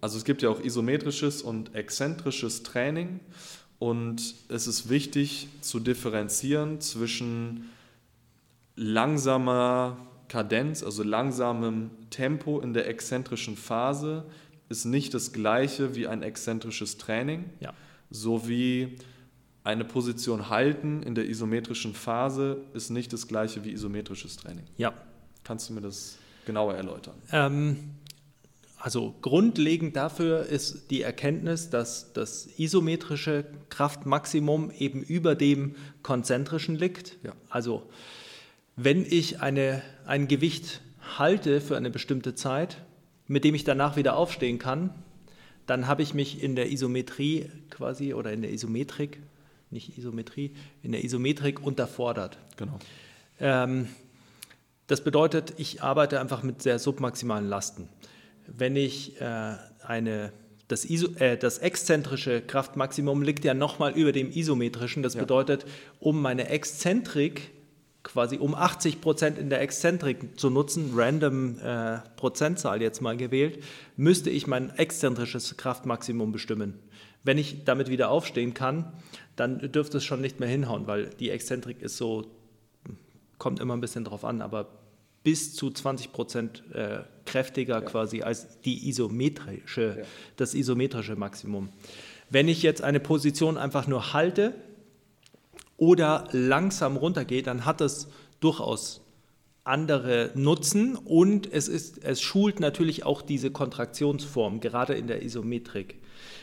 also 0.00 0.18
es 0.18 0.24
gibt 0.24 0.42
ja 0.42 0.48
auch 0.48 0.60
isometrisches 0.60 1.42
und 1.42 1.74
exzentrisches 1.74 2.62
Training 2.62 3.20
und 3.78 4.34
es 4.48 4.66
ist 4.66 4.88
wichtig 4.88 5.48
zu 5.60 5.80
differenzieren 5.80 6.80
zwischen 6.80 7.70
langsamer 8.76 9.96
Kadenz, 10.28 10.82
also 10.82 11.02
langsamem 11.02 11.90
Tempo 12.10 12.60
in 12.60 12.72
der 12.72 12.88
exzentrischen 12.88 13.56
Phase 13.56 14.24
ist 14.68 14.84
nicht 14.84 15.12
das 15.14 15.32
gleiche 15.32 15.96
wie 15.96 16.06
ein 16.06 16.22
exzentrisches 16.22 16.96
Training, 16.96 17.50
ja. 17.58 17.74
sowie 18.10 18.96
eine 19.64 19.84
Position 19.84 20.48
halten 20.48 21.02
in 21.02 21.14
der 21.14 21.28
isometrischen 21.28 21.94
Phase 21.94 22.58
ist 22.72 22.90
nicht 22.90 23.12
das 23.12 23.28
gleiche 23.28 23.64
wie 23.64 23.72
isometrisches 23.72 24.36
Training. 24.36 24.64
Ja. 24.76 24.94
Kannst 25.44 25.68
du 25.68 25.74
mir 25.74 25.80
das 25.80 26.16
genauer 26.46 26.74
erläutern? 26.74 27.14
Ähm, 27.32 27.76
also 28.80 29.14
grundlegend 29.20 29.94
dafür 29.94 30.46
ist 30.46 30.90
die 30.90 31.02
Erkenntnis, 31.02 31.68
dass 31.68 32.14
das 32.14 32.48
isometrische 32.56 33.44
Kraftmaximum 33.68 34.70
eben 34.70 35.02
über 35.02 35.34
dem 35.34 35.76
konzentrischen 36.02 36.76
liegt. 36.76 37.18
Ja. 37.22 37.34
Also 37.50 37.82
wenn 38.76 39.04
ich 39.04 39.42
eine, 39.42 39.82
ein 40.06 40.28
Gewicht 40.28 40.80
halte 41.18 41.60
für 41.60 41.76
eine 41.76 41.90
bestimmte 41.90 42.34
Zeit, 42.34 42.78
mit 43.26 43.44
dem 43.44 43.54
ich 43.54 43.64
danach 43.64 43.96
wieder 43.96 44.16
aufstehen 44.16 44.58
kann, 44.58 44.94
dann 45.66 45.86
habe 45.86 46.02
ich 46.02 46.14
mich 46.14 46.42
in 46.42 46.56
der 46.56 46.72
Isometrie 46.72 47.50
quasi 47.68 48.14
oder 48.14 48.32
in 48.32 48.40
der 48.40 48.50
Isometrik, 48.50 49.20
nicht 49.70 49.98
Isometrie, 49.98 50.54
in 50.82 50.92
der 50.92 51.04
Isometrik 51.04 51.62
unterfordert. 51.62 52.38
Genau. 52.56 52.78
Ähm, 53.38 53.88
das 54.86 55.04
bedeutet, 55.04 55.54
ich 55.58 55.82
arbeite 55.82 56.18
einfach 56.18 56.42
mit 56.42 56.62
sehr 56.62 56.78
submaximalen 56.78 57.48
Lasten. 57.48 57.88
Wenn 58.56 58.76
ich 58.76 59.20
äh, 59.20 59.56
eine 59.82 60.32
das, 60.68 60.84
Iso, 60.84 61.08
äh, 61.16 61.36
das, 61.36 61.58
exzentrische 61.58 62.40
Kraftmaximum 62.42 63.22
liegt 63.22 63.44
ja 63.44 63.54
nochmal 63.54 63.92
über 63.92 64.12
dem 64.12 64.30
isometrischen. 64.30 65.02
Das 65.02 65.14
ja. 65.14 65.20
bedeutet, 65.20 65.66
um 65.98 66.22
meine 66.22 66.48
Exzentrik 66.48 67.50
quasi 68.02 68.38
um 68.38 68.54
80 68.54 69.00
Prozent 69.00 69.38
in 69.38 69.50
der 69.50 69.60
Exzentrik 69.60 70.38
zu 70.38 70.48
nutzen, 70.48 70.92
random 70.94 71.58
äh, 71.58 71.98
Prozentzahl 72.16 72.80
jetzt 72.80 73.02
mal 73.02 73.16
gewählt, 73.16 73.62
müsste 73.96 74.30
ich 74.30 74.46
mein 74.46 74.70
exzentrisches 74.76 75.56
Kraftmaximum 75.56 76.32
bestimmen. 76.32 76.78
Wenn 77.24 77.36
ich 77.36 77.64
damit 77.64 77.90
wieder 77.90 78.10
aufstehen 78.10 78.54
kann, 78.54 78.92
dann 79.36 79.58
dürfte 79.72 79.98
es 79.98 80.04
schon 80.04 80.22
nicht 80.22 80.40
mehr 80.40 80.48
hinhauen, 80.48 80.86
weil 80.86 81.10
die 81.20 81.30
Exzentrik 81.30 81.82
ist 81.82 81.98
so, 81.98 82.26
kommt 83.38 83.60
immer 83.60 83.76
ein 83.76 83.80
bisschen 83.80 84.04
drauf 84.04 84.24
an, 84.24 84.40
aber 84.40 84.79
bis 85.22 85.54
zu 85.54 85.70
20 85.70 86.12
Prozent 86.12 86.62
äh, 86.72 87.00
kräftiger 87.26 87.74
ja. 87.74 87.80
quasi 87.82 88.22
als 88.22 88.60
die 88.60 88.88
isometrische, 88.88 89.96
ja. 90.00 90.04
das 90.36 90.54
isometrische 90.54 91.16
Maximum. 91.16 91.68
Wenn 92.30 92.48
ich 92.48 92.62
jetzt 92.62 92.82
eine 92.82 93.00
Position 93.00 93.58
einfach 93.58 93.86
nur 93.86 94.12
halte, 94.12 94.54
oder 95.80 96.28
langsam 96.32 96.98
runtergeht, 96.98 97.46
dann 97.46 97.64
hat 97.64 97.80
das 97.80 98.08
durchaus 98.38 99.00
andere 99.64 100.30
Nutzen 100.34 100.94
und 100.94 101.50
es, 101.50 101.68
ist, 101.68 102.04
es 102.04 102.20
schult 102.20 102.60
natürlich 102.60 103.04
auch 103.06 103.22
diese 103.22 103.50
Kontraktionsform, 103.50 104.60
gerade 104.60 104.92
in 104.92 105.06
der 105.06 105.22
Isometrik. 105.22 105.96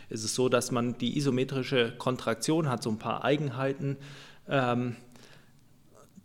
Es 0.09 0.23
ist 0.23 0.33
so, 0.33 0.49
dass 0.49 0.71
man 0.71 0.97
die 0.97 1.17
isometrische 1.17 1.93
Kontraktion 1.99 2.67
hat 2.67 2.81
so 2.81 2.89
ein 2.89 2.97
paar 2.97 3.23
Eigenheiten, 3.23 3.97
ähm, 4.49 4.95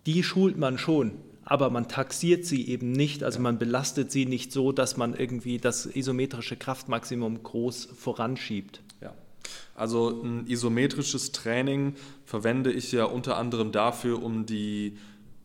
die 0.07 0.23
schult 0.23 0.57
man 0.57 0.79
schon, 0.79 1.13
aber 1.45 1.71
man 1.71 1.89
taxiert 1.89 2.45
sie 2.45 2.69
eben 2.69 2.93
nicht, 2.93 3.25
also 3.25 3.41
man 3.41 3.59
belastet 3.59 4.13
sie 4.13 4.27
nicht 4.27 4.53
so, 4.53 4.73
dass 4.73 4.97
man 4.97 5.15
irgendwie 5.15 5.59
das 5.59 5.87
isometrische 5.87 6.57
Kraftmaximum 6.57 7.43
groß 7.43 7.89
voranschiebt. 7.97 8.81
Ja. 9.01 9.13
Also 9.75 10.23
ein 10.23 10.47
isometrisches 10.47 11.33
Training 11.33 11.95
verwende 12.25 12.73
ich 12.73 12.93
ja 12.93 13.05
unter 13.05 13.37
anderem 13.37 13.73
dafür, 13.73 14.23
um 14.23 14.47
die, 14.47 14.99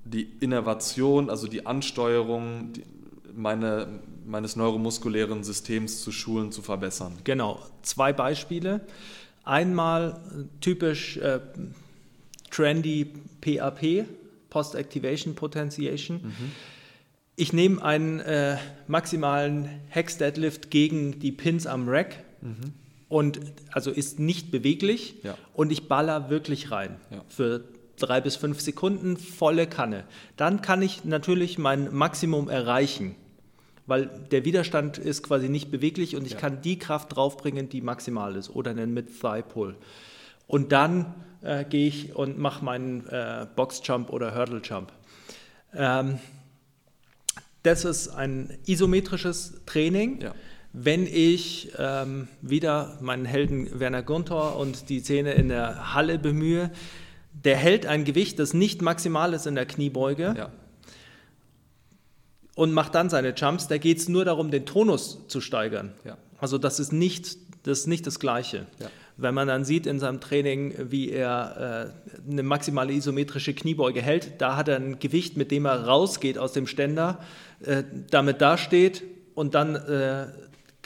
die 0.06 0.30
Innervation, 0.39 1.30
also 1.30 1.48
die 1.48 1.66
Ansteuerung 1.66 2.74
die, 2.74 2.84
meine, 3.38 4.00
meines 4.25 4.56
neuromuskulären 4.56 5.44
Systems 5.44 6.01
zu 6.01 6.12
schulen, 6.12 6.51
zu 6.51 6.62
verbessern. 6.62 7.13
Genau, 7.24 7.60
zwei 7.84 8.13
Beispiele. 8.13 8.82
Einmal 9.44 10.20
typisch 10.60 11.18
äh, 11.18 11.39
trendy 12.51 13.13
PAP, 13.39 14.06
Post-Activation 14.58 15.36
Potentiation. 15.36 16.22
Mhm. 16.24 16.52
Ich 17.36 17.54
nehme 17.54 17.84
einen 17.84 18.20
äh, 18.22 18.58
maximalen 18.88 19.70
Hex-Deadlift 19.90 20.72
gegen 20.72 21.20
die 21.20 21.32
Pins 21.32 21.68
am 21.68 21.88
Rack. 21.88 22.24
Mhm 22.42 22.74
und 23.10 23.40
also 23.72 23.90
ist 23.90 24.20
nicht 24.20 24.52
beweglich 24.52 25.16
ja. 25.24 25.38
und 25.54 25.72
ich 25.72 25.88
baller 25.88 26.30
wirklich 26.30 26.72
rein 26.72 26.98
ja. 27.10 27.24
für 27.30 27.64
drei 27.98 28.20
bis 28.22 28.36
fünf 28.36 28.60
Sekunden 28.60 29.16
volle 29.16 29.66
Kanne. 29.66 30.04
Dann 30.36 30.62
kann 30.62 30.82
ich 30.82 31.06
natürlich 31.06 31.58
mein 31.58 31.96
Maximum 31.96 32.50
erreichen, 32.50 33.16
weil 33.86 34.10
der 34.32 34.44
Widerstand 34.44 34.98
ist 34.98 35.24
quasi 35.24 35.48
nicht 35.48 35.72
beweglich 35.72 36.18
und 36.18 36.26
ich 36.26 36.34
ja. 36.34 36.40
kann 36.40 36.62
die 36.62 36.78
Kraft 36.78 37.16
draufbringen, 37.16 37.70
die 37.70 37.82
maximal 37.82 38.36
ist 38.36 38.50
oder 38.50 38.72
einen 38.72 38.94
mit 38.94 39.22
Thigh 39.22 39.48
Pull. 39.48 39.76
Und 40.48 40.74
dann 40.74 41.16
äh, 41.41 41.65
gehe 41.65 41.88
ich 41.88 42.15
und 42.15 42.38
mache 42.38 42.63
meinen 42.63 43.08
äh, 43.08 43.48
Box 43.56 43.82
Jump 43.84 44.10
oder 44.12 44.36
Hurdle 44.36 44.62
Jump. 44.63 44.91
Ähm, 45.74 46.20
das 47.63 47.86
ist 47.86 48.10
ein 48.10 48.58
isometrisches 48.65 49.62
Training. 49.65 50.22
Ja 50.22 50.34
wenn 50.74 51.08
ich 51.08 51.72
ähm, 51.77 52.27
wieder 52.41 52.98
meinen 53.01 53.25
Helden 53.25 53.79
Werner 53.79 54.03
Guntor 54.03 54.58
und 54.58 54.89
die 54.89 55.00
Szene 55.00 55.34
in 55.34 55.50
der 55.50 55.96
Halle 55.96 56.20
bemühe, 56.20 56.72
der 57.34 57.56
hält 57.56 57.86
ein 57.86 58.03
Gewicht, 58.03 58.38
das 58.38 58.53
nicht 58.53 58.82
maximal 58.82 59.34
ist 59.34 59.48
in 59.48 59.56
der 59.56 59.65
Kniebeuge 59.65 60.36
ja. 60.38 60.51
und 62.56 62.74
macht 62.74 62.94
dann 62.94 63.10
seine 63.10 63.34
Jumps. 63.34 63.67
Da 63.67 63.77
geht 63.77 63.98
es 63.98 64.08
nur 64.08 64.24
darum, 64.25 64.51
den 64.51 64.65
Tonus 64.65 65.27
zu 65.27 65.41
steigern. 65.41 65.94
Ja. 66.03 66.17
Also 66.39 66.58
das 66.58 66.79
ist 66.79 66.91
nicht 66.91 67.38
das, 67.63 67.79
ist 67.79 67.88
nicht 67.88 68.06
das 68.06 68.20
Gleiche. 68.20 68.67
Ja. 68.79 68.89
Wenn 69.18 69.34
man 69.34 69.48
dann 69.48 69.66
sieht 69.66 69.88
in 69.88 70.00
seinem 70.00 70.22
Training, 70.22 70.76
wie 70.92 71.10
er 71.10 71.92
äh, 72.28 72.32
eine 72.32 72.44
maximale 72.44 72.94
isometrische 72.94 73.54
Kniebeuge 73.54 74.02
hält, 74.02 74.40
da 74.40 74.56
hat 74.56 74.68
er 74.68 74.76
ein 74.78 75.00
Gewicht, 75.00 75.38
mit 75.38 75.50
dem 75.50 75.66
er 75.66 75.86
rausgeht 75.86 76.38
aus 76.38 76.54
dem 76.54 76.68
Ständer, 76.68 77.24
äh, 77.66 77.84
damit 78.12 78.42
dasteht 78.42 79.04
und 79.34 79.56
dann 79.56 79.76
äh, 79.76 80.28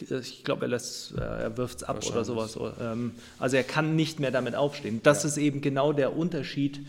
ich 0.10 0.44
glaube, 0.44 0.66
er, 0.66 0.72
äh, 0.72 1.44
er 1.44 1.58
wirft 1.58 1.78
es 1.78 1.84
ab 1.84 2.04
oder 2.06 2.26
sowas. 2.26 2.58
Ähm, 2.80 3.12
also 3.40 3.58
er 3.58 3.64
kann 3.64 3.96
nicht 3.96 4.20
mehr 4.20 4.32
damit 4.32 4.56
aufstehen. 4.56 5.02
Das 5.04 5.24
ja. 5.24 5.30
ist 5.30 5.38
eben 5.38 5.62
genau 5.62 5.94
der 5.94 6.16
Unterschied 6.16 6.80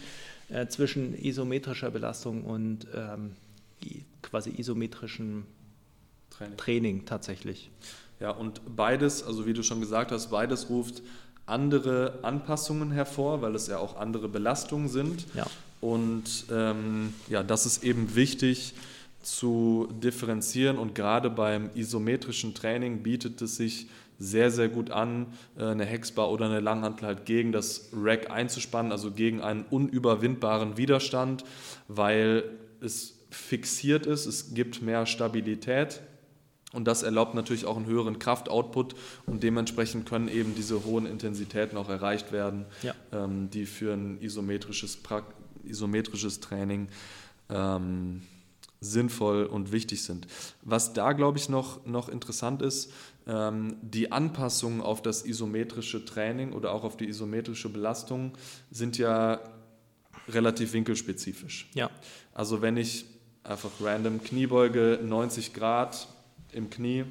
äh, 0.48 0.66
zwischen 0.68 1.14
isometrischer 1.22 1.90
Belastung 1.90 2.44
und 2.44 2.86
ähm, 2.94 3.32
quasi 4.22 4.50
isometrischem 4.56 5.44
Training. 6.30 6.56
Training 6.56 7.04
tatsächlich. 7.04 7.70
Ja, 8.20 8.30
und 8.30 8.60
beides, 8.76 9.22
also 9.24 9.46
wie 9.46 9.52
du 9.52 9.62
schon 9.62 9.80
gesagt 9.80 10.12
hast, 10.12 10.30
beides 10.30 10.70
ruft 10.70 11.02
andere 11.46 12.18
Anpassungen 12.22 12.92
hervor, 12.92 13.42
weil 13.42 13.54
es 13.54 13.66
ja 13.66 13.78
auch 13.78 13.96
andere 13.96 14.28
Belastungen 14.28 14.88
sind. 14.88 15.26
Ja. 15.34 15.46
Und 15.80 16.44
ähm, 16.50 17.12
ja, 17.28 17.42
das 17.42 17.66
ist 17.66 17.82
eben 17.82 18.14
wichtig, 18.14 18.74
zu 19.22 19.88
differenzieren 20.02 20.78
und 20.78 20.94
gerade 20.94 21.30
beim 21.30 21.70
isometrischen 21.74 22.54
Training 22.54 23.02
bietet 23.02 23.40
es 23.40 23.56
sich 23.56 23.86
sehr, 24.18 24.50
sehr 24.50 24.68
gut 24.68 24.90
an, 24.90 25.26
äh, 25.56 25.64
eine 25.64 25.84
Hexbar 25.84 26.30
oder 26.30 26.46
eine 26.46 26.60
Langhantel 26.60 27.06
halt 27.06 27.24
gegen 27.24 27.52
das 27.52 27.88
Rack 27.92 28.30
einzuspannen, 28.30 28.92
also 28.92 29.10
gegen 29.10 29.40
einen 29.40 29.64
unüberwindbaren 29.70 30.76
Widerstand, 30.76 31.44
weil 31.88 32.44
es 32.80 33.18
fixiert 33.30 34.06
ist, 34.06 34.26
es 34.26 34.54
gibt 34.54 34.82
mehr 34.82 35.06
Stabilität 35.06 36.00
und 36.72 36.84
das 36.86 37.02
erlaubt 37.02 37.34
natürlich 37.34 37.64
auch 37.66 37.76
einen 37.76 37.86
höheren 37.86 38.18
Kraftoutput 38.18 38.94
und 39.26 39.42
dementsprechend 39.42 40.06
können 40.08 40.28
eben 40.28 40.54
diese 40.54 40.84
hohen 40.84 41.06
Intensitäten 41.06 41.76
auch 41.76 41.88
erreicht 41.88 42.32
werden, 42.32 42.64
Ja. 42.82 42.94
ähm, 43.12 43.50
die 43.50 43.66
für 43.66 43.92
ein 43.94 44.20
isometrisches, 44.20 44.96
pra 44.96 45.22
isometrisches 45.64 46.40
Training 46.40 46.88
ähm, 47.50 48.22
sinnvoll 48.80 49.44
und 49.44 49.70
wichtig 49.70 50.02
sind. 50.02 50.26
Was 50.62 50.92
da, 50.92 51.12
glaube 51.12 51.38
ich, 51.38 51.48
noch, 51.48 51.86
noch 51.86 52.08
interessant 52.08 52.62
ist, 52.62 52.90
ähm, 53.28 53.76
die 53.80 54.10
Anpassungen 54.10 54.80
auf 54.80 55.02
das 55.02 55.24
isometrische 55.24 56.04
Training 56.04 56.52
oder 56.52 56.72
auch 56.72 56.82
auf 56.82 56.96
die 56.96 57.06
isometrische 57.06 57.68
Belastung 57.68 58.32
sind 58.72 58.98
ja 58.98 59.38
relativ 60.28 60.72
winkelspezifisch. 60.72 61.68
Ja, 61.74 61.90
Also 62.34 62.60
wenn 62.62 62.76
ich 62.76 63.04
einfach 63.44 63.70
random 63.80 64.22
Kniebeuge 64.22 64.98
90 65.02 65.52
Grad 65.54 66.08
im 66.52 66.70
Knie 66.70 67.04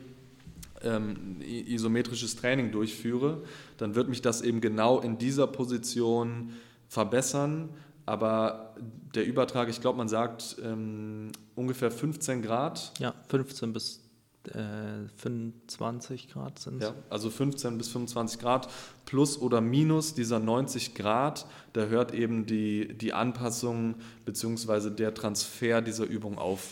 ähm, 0.84 1.38
isometrisches 1.42 2.36
Training 2.36 2.72
durchführe, 2.72 3.44
dann 3.78 3.96
wird 3.96 4.10
mich 4.10 4.22
das 4.22 4.42
eben 4.42 4.62
genau 4.62 5.00
in 5.00 5.18
dieser 5.18 5.48
Position 5.48 6.54
verbessern. 6.88 7.70
Aber 8.06 8.76
der 9.16 9.26
Übertrag, 9.26 9.70
ich 9.70 9.80
glaube, 9.80 9.98
man 9.98 10.10
sagt 10.10 10.58
ähm, 10.64 11.32
ungefähr 11.56 11.92
15 11.92 12.42
Grad. 12.42 12.94
ja, 13.00 13.14
15 13.30 13.74
bis 13.74 14.02
äh, 14.48 15.08
25 15.18 16.30
Grad 16.30 16.58
sind 16.58 16.82
es. 16.82 16.90
Ja, 16.90 16.96
also 17.12 17.30
15 17.30 17.78
bis 17.78 17.90
25 17.90 18.40
Grad 18.40 18.70
plus 19.06 19.40
oder 19.40 19.62
minus 19.62 20.16
dieser 20.16 20.40
90 20.40 20.96
Grad, 20.96 21.46
da 21.74 21.86
hört 21.86 22.14
eben 22.14 22.48
die, 22.48 22.98
die 22.98 23.14
Anpassung 23.14 23.96
bzw. 24.26 24.90
der 24.90 25.14
Transfer 25.14 25.82
dieser 25.82 26.06
Übung 26.06 26.40
auf. 26.40 26.72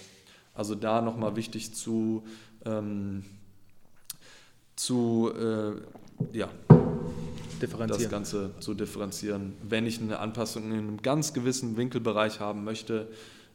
Also 0.56 0.74
da 0.76 1.02
nochmal 1.02 1.36
wichtig 1.36 1.76
zu, 1.76 2.24
ähm, 2.66 3.24
zu 4.76 5.32
äh, 5.36 6.38
ja, 6.38 6.50
das 6.68 7.60
differenzieren. 7.60 8.12
Ganze 8.12 8.52
zu 8.60 8.74
differenzieren. 8.74 9.54
Wenn 9.64 9.86
ich 9.86 10.00
eine 10.02 10.20
Anpassung 10.20 10.72
in 10.72 10.78
einem 10.78 11.02
ganz 11.02 11.34
gewissen 11.34 11.78
Winkelbereich 11.78 12.40
haben 12.40 12.64
möchte, 12.64 13.10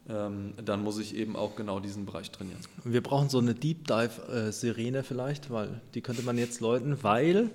ähm, 0.07 0.53
dann 0.63 0.83
muss 0.83 0.99
ich 0.99 1.15
eben 1.15 1.35
auch 1.35 1.55
genau 1.55 1.79
diesen 1.79 2.05
Bereich 2.05 2.29
trainieren. 2.31 2.59
Wir 2.83 3.01
brauchen 3.01 3.29
so 3.29 3.39
eine 3.39 3.55
Deep 3.55 3.87
Dive-Sirene 3.87 5.03
vielleicht, 5.03 5.49
weil 5.49 5.81
die 5.95 6.01
könnte 6.01 6.21
man 6.21 6.37
jetzt 6.37 6.61
läuten, 6.61 7.01
weil 7.03 7.49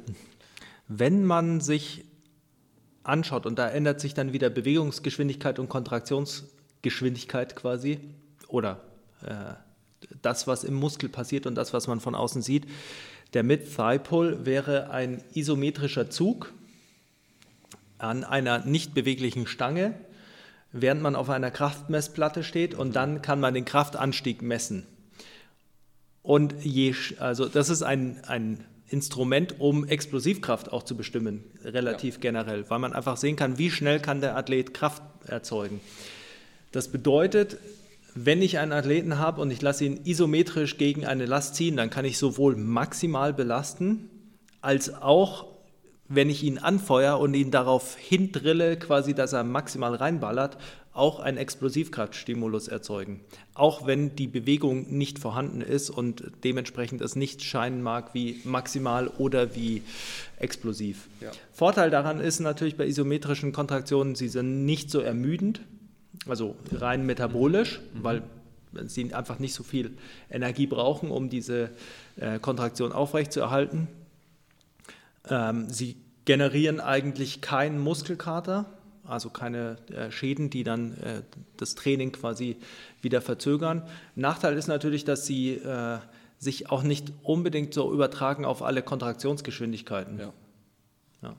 wenn 0.89 1.25
man 1.25 1.61
sich 1.61 2.05
anschaut 3.05 3.47
und 3.47 3.59
da 3.59 3.69
ändert 3.69 4.01
sich 4.01 4.15
dann 4.15 4.33
wieder 4.33 4.51
Bewegungsgeschwindigkeit 4.51 5.59
und 5.61 5.69
Kontraktionsgeschwindigkeit 5.69 7.55
quasi 7.55 8.01
oder 8.49 8.81
äh, 9.25 9.55
das, 10.23 10.47
was 10.47 10.65
im 10.65 10.75
Muskel 10.75 11.09
passiert 11.09 11.47
und 11.47 11.55
das, 11.55 11.73
was 11.73 11.87
man 11.87 12.01
von 12.01 12.15
außen 12.15 12.43
sieht. 12.43 12.67
Der 13.35 13.43
Mid-Thigh-Pull 13.43 14.45
wäre 14.45 14.91
ein 14.91 15.23
isometrischer 15.35 16.11
Zug 16.11 16.53
an 17.99 18.25
einer 18.25 18.65
nicht 18.65 18.95
beweglichen 18.95 19.47
Stange, 19.47 19.95
während 20.73 21.03
man 21.03 21.17
auf 21.17 21.29
einer 21.31 21.51
Kraftmessplatte 21.51 22.43
steht 22.43 22.75
und 22.75 22.97
dann 22.97 23.23
kann 23.23 23.41
man 23.41 23.55
den 23.55 23.65
Kraftanstieg 23.65 24.43
messen. 24.43 24.87
Und 26.23 26.55
je, 26.65 26.95
also 27.19 27.47
das 27.47 27.71
ist 27.71 27.83
ein, 27.83 28.23
ein 28.27 28.65
Instrument, 28.89 29.61
um 29.61 29.87
Explosivkraft 29.87 30.73
auch 30.73 30.83
zu 30.83 30.97
bestimmen, 30.97 31.45
relativ 31.65 32.21
generell, 32.21 32.69
weil 32.69 32.79
man 32.79 32.93
einfach 32.93 33.17
sehen 33.17 33.37
kann, 33.37 33.59
wie 33.59 33.71
schnell 33.71 34.01
kann 34.01 34.21
der 34.21 34.37
Athlet 34.37 34.75
Kraft 34.75 35.03
erzeugen. 35.27 35.81
Das 36.73 36.89
bedeutet, 36.89 37.57
wenn 38.15 38.43
ich 38.43 38.59
einen 38.59 38.73
Athleten 38.73 39.19
habe 39.19 39.41
und 39.41 39.51
ich 39.51 39.63
lasse 39.63 39.85
ihn 39.85 40.01
isometrisch 40.05 40.79
gegen 40.79 41.07
eine 41.07 41.27
Last 41.27 41.55
ziehen, 41.55 41.77
dann 41.77 41.91
kann 41.91 42.05
ich 42.05 42.19
sowohl 42.19 42.57
maximal 42.57 43.33
belasten, 43.33 44.11
als 44.61 44.95
auch, 44.95 45.47
wenn 46.09 46.29
ich 46.29 46.43
ihn 46.43 46.59
anfeuere 46.59 47.19
und 47.19 47.35
ihn 47.35 47.51
darauf 47.51 47.97
hindrille, 47.97 48.77
quasi, 48.77 49.15
dass 49.15 49.33
er 49.33 49.45
maximal 49.45 49.95
reinballert, 49.95 50.59
auch 50.93 51.21
einen 51.21 51.39
Explosivkraftstimulus 51.39 52.67
erzeugen. 52.67 53.21
Auch 53.55 53.87
wenn 53.87 54.17
die 54.17 54.27
Bewegung 54.27 54.91
nicht 54.91 55.21
vorhanden 55.21 55.61
ist 55.61 55.89
und 55.89 56.25
dementsprechend 56.43 57.01
es 57.01 57.15
nicht 57.15 57.43
scheinen 57.43 57.81
mag 57.81 58.13
wie 58.13 58.41
maximal 58.45 59.07
oder 59.07 59.55
wie 59.55 59.83
explosiv. 60.37 61.09
Ja. 61.21 61.31
Vorteil 61.53 61.91
daran 61.91 62.21
ist 62.21 62.41
natürlich 62.41 62.77
bei 62.77 62.87
isometrischen 62.87 63.53
Kontraktionen, 63.53 64.17
sie 64.17 64.29
sind 64.29 64.65
nicht 64.65 64.91
so 64.91 64.99
ermüdend, 64.99 65.61
also 66.27 66.57
rein 66.73 67.07
metabolisch, 67.07 67.81
weil 67.95 68.23
sie 68.87 69.13
einfach 69.15 69.39
nicht 69.39 69.55
so 69.55 69.63
viel 69.63 69.97
Energie 70.31 70.67
brauchen, 70.67 71.11
um 71.11 71.29
diese 71.29 71.71
äh, 72.17 72.39
Kontraktion 72.39 72.93
aufrechtzuerhalten. 72.93 73.89
Ähm, 75.29 75.69
sie 75.69 75.97
generieren 76.25 76.81
eigentlich 76.81 77.41
keinen 77.41 77.79
Muskelkater, 77.79 78.67
also 79.05 79.31
keine 79.31 79.77
äh, 79.91 80.11
Schäden, 80.11 80.51
die 80.51 80.63
dann 80.63 80.97
äh, 80.99 81.23
das 81.57 81.75
Training 81.75 82.13
quasi 82.13 82.57
wieder 83.03 83.21
verzögern. 83.21 83.83
Nachteil 84.15 84.57
ist 84.57 84.69
natürlich, 84.69 85.05
dass 85.05 85.27
sie 85.27 85.55
äh, 85.55 85.99
sich 86.39 86.71
auch 86.71 86.83
nicht 86.83 87.13
unbedingt 87.23 87.75
so 87.75 87.93
übertragen 87.93 88.45
auf 88.45 88.63
alle 88.63 88.83
Kontraktionsgeschwindigkeiten. 88.83 90.19
Ja. 90.19 90.33
Ja. 91.23 91.37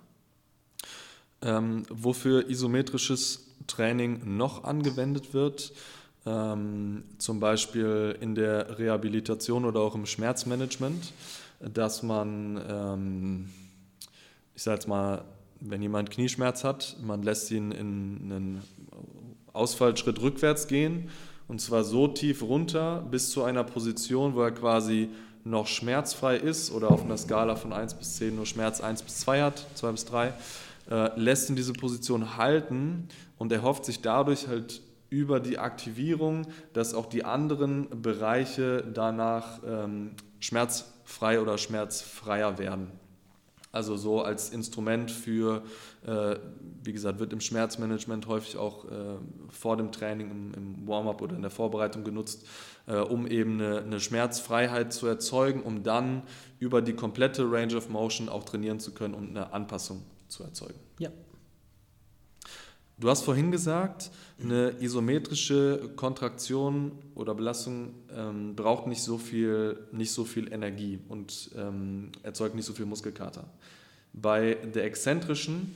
Ähm, 1.42 1.84
wofür 1.90 2.50
isometrisches 2.50 3.51
Training 3.72 4.38
noch 4.38 4.64
angewendet 4.64 5.34
wird, 5.34 5.74
ähm, 6.26 7.04
zum 7.18 7.40
Beispiel 7.40 8.16
in 8.22 8.36
der 8.36 8.78
Rehabilitation 8.78 9.66
oder 9.66 9.80
auch 9.80 9.96
im 9.96 10.06
Schmerzmanagement, 10.06 11.14
dass 11.60 12.04
man, 12.04 12.62
ähm, 12.68 13.50
ich 14.56 14.64
sage 14.64 14.76
jetzt 14.76 14.88
mal, 14.88 15.24
wenn 15.60 15.82
jemand 15.82 16.12
Knieschmerz 16.12 16.64
hat, 16.64 16.98
man 17.04 17.24
lässt 17.24 17.52
ihn 17.52 17.72
in 17.72 18.32
einen 18.32 18.62
Ausfallschritt 19.54 20.22
rückwärts 20.22 20.68
gehen 20.68 21.10
und 21.48 21.62
zwar 21.62 21.84
so 21.84 22.08
tief 22.08 22.42
runter 22.42 23.06
bis 23.10 23.30
zu 23.32 23.44
einer 23.44 23.64
Position, 23.64 24.36
wo 24.36 24.42
er 24.42 24.52
quasi 24.52 25.10
noch 25.44 25.68
schmerzfrei 25.68 26.38
ist 26.38 26.72
oder 26.72 26.92
auf 26.92 27.04
einer 27.04 27.18
Skala 27.18 27.56
von 27.56 27.74
1 27.74 27.96
bis 27.96 28.16
10 28.18 28.36
nur 28.36 28.46
Schmerz 28.46 28.82
1 28.82 29.02
bis 29.04 29.18
2 29.20 29.42
hat, 29.42 29.66
2 29.76 29.92
bis 29.92 30.06
3, 30.06 30.34
äh, 30.92 31.10
lässt 31.16 31.50
ihn 31.50 31.56
diese 31.56 31.74
Position 31.74 32.36
halten 32.36 33.08
und 33.38 33.52
erhofft 33.52 33.86
sich 33.86 34.02
dadurch 34.02 34.48
halt 34.48 34.82
über 35.10 35.40
die 35.40 35.58
Aktivierung, 35.58 36.48
dass 36.74 36.94
auch 36.94 37.06
die 37.06 37.24
anderen 37.24 38.02
Bereiche 38.02 38.84
danach 38.94 39.60
ähm, 39.66 40.12
schmerzfrei 40.40 41.40
oder 41.40 41.58
schmerzfreier 41.58 42.58
werden. 42.58 42.92
Also 43.72 43.96
so 43.96 44.22
als 44.22 44.50
Instrument 44.50 45.10
für, 45.12 45.64
äh, 46.06 46.36
wie 46.84 46.92
gesagt, 46.92 47.20
wird 47.20 47.32
im 47.32 47.40
Schmerzmanagement 47.40 48.28
häufig 48.28 48.58
auch 48.58 48.84
äh, 48.84 49.18
vor 49.50 49.78
dem 49.78 49.94
Training, 49.94 50.30
im, 50.30 50.54
im 50.54 50.88
Warm-up 50.88 51.22
oder 51.22 51.38
in 51.38 51.42
der 51.42 51.52
Vorbereitung 51.52 52.04
genutzt, 52.04 52.46
äh, 52.88 52.98
um 52.98 53.28
eben 53.28 53.62
eine, 53.62 53.80
eine 53.80 54.00
Schmerzfreiheit 54.02 54.92
zu 54.92 55.08
erzeugen, 55.08 55.64
um 55.64 55.84
dann 55.84 56.24
über 56.60 56.82
die 56.82 56.94
komplette 56.94 57.50
Range 57.50 57.76
of 57.78 57.88
Motion 57.88 58.28
auch 58.28 58.44
trainieren 58.44 58.82
zu 58.82 58.94
können 58.94 59.14
und 59.14 59.30
eine 59.30 59.54
Anpassung 59.54 60.04
zu 60.32 60.44
erzeugen. 60.44 60.80
Ja. 61.00 61.12
Du 62.98 63.10
hast 63.10 63.24
vorhin 63.24 63.52
gesagt, 63.52 64.12
eine 64.40 64.76
isometrische 64.80 65.90
Kontraktion 65.96 66.92
oder 67.16 67.34
Belastung 67.34 67.96
ähm, 68.16 68.56
braucht 68.56 68.86
nicht 68.86 69.02
so, 69.02 69.18
viel, 69.18 69.88
nicht 69.92 70.12
so 70.12 70.24
viel 70.24 70.54
Energie 70.54 71.00
und 71.10 71.50
ähm, 71.56 72.12
erzeugt 72.22 72.54
nicht 72.54 72.66
so 72.66 72.74
viel 72.74 72.86
Muskelkater. 72.86 73.46
Bei 74.14 74.54
der 74.54 74.86
exzentrischen 74.86 75.76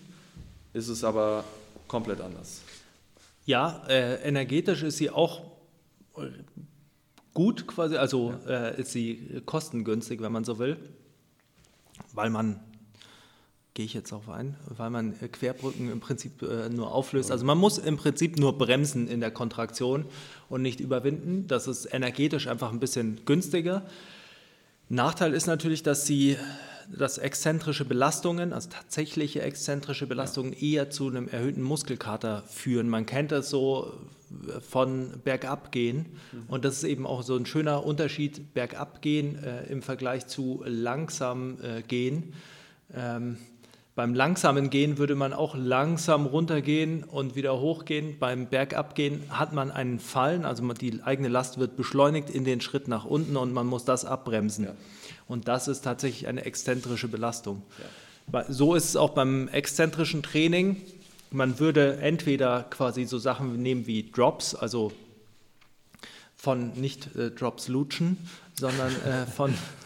ist 0.73 0.87
es 0.87 1.03
aber 1.03 1.43
komplett 1.87 2.21
anders. 2.21 2.61
Ja, 3.45 3.83
äh, 3.87 4.21
energetisch 4.27 4.83
ist 4.83 4.97
sie 4.97 5.09
auch 5.09 5.41
äh, 6.17 6.29
gut 7.33 7.65
quasi, 7.65 7.95
also 7.95 8.33
äh, 8.47 8.79
ist 8.81 8.91
sie 8.91 9.41
kostengünstig, 9.45 10.21
wenn 10.21 10.31
man 10.31 10.43
so 10.43 10.59
will, 10.59 10.77
weil 12.13 12.29
man, 12.29 12.59
gehe 13.75 13.85
ich 13.85 13.93
jetzt 13.93 14.13
auf 14.13 14.29
ein, 14.29 14.55
weil 14.75 14.89
man 14.89 15.13
äh, 15.21 15.27
Querbrücken 15.27 15.91
im 15.91 15.99
Prinzip 15.99 16.41
äh, 16.41 16.69
nur 16.69 16.93
auflöst. 16.93 17.29
Also 17.29 17.45
man 17.45 17.57
muss 17.57 17.77
im 17.77 17.97
Prinzip 17.97 18.39
nur 18.39 18.57
bremsen 18.57 19.07
in 19.07 19.19
der 19.19 19.31
Kontraktion 19.31 20.05
und 20.49 20.61
nicht 20.63 20.79
überwinden. 20.79 21.45
Das 21.47 21.67
ist 21.67 21.93
energetisch 21.93 22.47
einfach 22.47 22.71
ein 22.71 22.79
bisschen 22.79 23.19
günstiger. 23.25 23.85
Nachteil 24.89 25.33
ist 25.33 25.45
natürlich, 25.45 25.83
dass 25.83 26.07
sie 26.07 26.37
dass 26.95 27.17
exzentrische 27.17 27.83
Belastungen, 27.83 28.53
also 28.53 28.69
tatsächliche 28.69 29.41
exzentrische 29.41 30.05
Belastungen, 30.05 30.53
eher 30.53 30.91
zu 30.91 31.07
einem 31.07 31.27
erhöhten 31.27 31.63
Muskelkater 31.63 32.43
führen. 32.47 32.89
Man 32.89 33.07
kennt 33.07 33.31
das 33.31 33.49
so, 33.49 33.91
von 34.61 35.09
bergab 35.23 35.71
gehen. 35.71 36.05
Und 36.47 36.65
das 36.65 36.77
ist 36.77 36.83
eben 36.83 37.07
auch 37.07 37.23
so 37.23 37.35
ein 37.35 37.45
schöner 37.45 37.85
Unterschied, 37.85 38.53
bergab 38.53 39.01
gehen 39.01 39.43
äh, 39.43 39.65
im 39.65 39.81
Vergleich 39.81 40.27
zu 40.27 40.63
langsam 40.65 41.57
äh, 41.61 41.81
gehen. 41.81 42.33
Ähm, 42.93 43.37
beim 43.95 44.13
langsamen 44.13 44.69
Gehen 44.69 44.97
würde 44.97 45.15
man 45.15 45.31
auch 45.31 45.55
langsam 45.55 46.25
runtergehen 46.25 47.05
und 47.05 47.35
wieder 47.35 47.59
hochgehen. 47.61 48.19
Beim 48.19 48.47
Bergabgehen 48.47 49.23
hat 49.29 49.53
man 49.53 49.71
einen 49.71 49.99
Fallen, 49.99 50.43
also 50.43 50.67
die 50.73 51.01
eigene 51.01 51.29
Last 51.29 51.59
wird 51.59 51.77
beschleunigt 51.77 52.29
in 52.29 52.43
den 52.43 52.59
Schritt 52.59 52.89
nach 52.89 53.05
unten 53.05 53.37
und 53.37 53.53
man 53.53 53.65
muss 53.65 53.85
das 53.85 54.03
abbremsen. 54.03 54.65
Ja. 54.65 54.73
Und 55.29 55.47
das 55.47 55.69
ist 55.69 55.81
tatsächlich 55.81 56.27
eine 56.27 56.43
exzentrische 56.43 57.07
Belastung. 57.07 57.63
Ja. 58.31 58.43
So 58.49 58.75
ist 58.75 58.89
es 58.89 58.95
auch 58.97 59.11
beim 59.11 59.47
exzentrischen 59.47 60.23
Training. 60.23 60.81
Man 61.31 61.59
würde 61.59 61.97
entweder 61.97 62.63
quasi 62.63 63.05
so 63.05 63.17
Sachen 63.17 63.61
nehmen 63.61 63.87
wie 63.87 64.11
Drops, 64.11 64.55
also 64.55 64.91
von 66.35 66.73
nicht 66.73 67.15
äh, 67.15 67.31
Drops 67.31 67.69
lutschen, 67.69 68.17
sondern 68.59 68.91
äh, 69.05 69.25
von, 69.25 69.53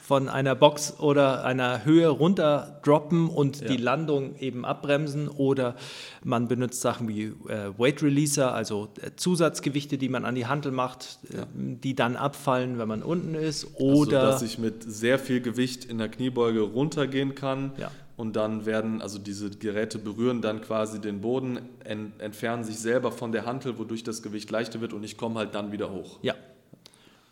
von 0.00 0.28
einer 0.28 0.54
Box 0.54 0.98
oder 0.98 1.44
einer 1.44 1.84
Höhe 1.84 2.08
runter 2.08 2.80
droppen 2.82 3.28
und 3.28 3.60
ja. 3.60 3.68
die 3.68 3.76
Landung 3.76 4.36
eben 4.38 4.64
abbremsen 4.64 5.28
oder 5.28 5.76
man 6.22 6.48
benutzt 6.48 6.80
Sachen 6.80 7.08
wie 7.08 7.24
äh, 7.24 7.78
Weight 7.78 8.02
Releaser, 8.02 8.54
also 8.54 8.88
äh, 9.00 9.10
Zusatzgewichte, 9.16 9.98
die 9.98 10.08
man 10.08 10.24
an 10.24 10.34
die 10.34 10.46
Handel 10.46 10.72
macht, 10.72 11.18
äh, 11.32 11.38
ja. 11.38 11.46
die 11.54 11.94
dann 11.94 12.16
abfallen, 12.16 12.78
wenn 12.78 12.88
man 12.88 13.02
unten 13.02 13.34
ist 13.34 13.66
oder 13.74 14.20
also, 14.20 14.32
dass 14.32 14.42
ich 14.42 14.58
mit 14.58 14.82
sehr 14.86 15.18
viel 15.18 15.40
Gewicht 15.40 15.84
in 15.84 15.98
der 15.98 16.08
Kniebeuge 16.08 16.60
runtergehen 16.60 17.34
kann. 17.34 17.72
Ja 17.78 17.90
und 18.16 18.36
dann 18.36 18.64
werden, 18.64 19.02
also 19.02 19.18
diese 19.18 19.50
Geräte 19.50 19.98
berühren 19.98 20.40
dann 20.40 20.60
quasi 20.60 21.00
den 21.00 21.20
Boden, 21.20 21.58
ent, 21.84 22.20
entfernen 22.20 22.64
sich 22.64 22.78
selber 22.78 23.10
von 23.10 23.32
der 23.32 23.44
Hantel, 23.44 23.78
wodurch 23.78 24.04
das 24.04 24.22
Gewicht 24.22 24.50
leichter 24.50 24.80
wird 24.80 24.92
und 24.92 25.02
ich 25.02 25.16
komme 25.16 25.40
halt 25.40 25.54
dann 25.54 25.72
wieder 25.72 25.90
hoch. 25.90 26.18
Ja, 26.22 26.34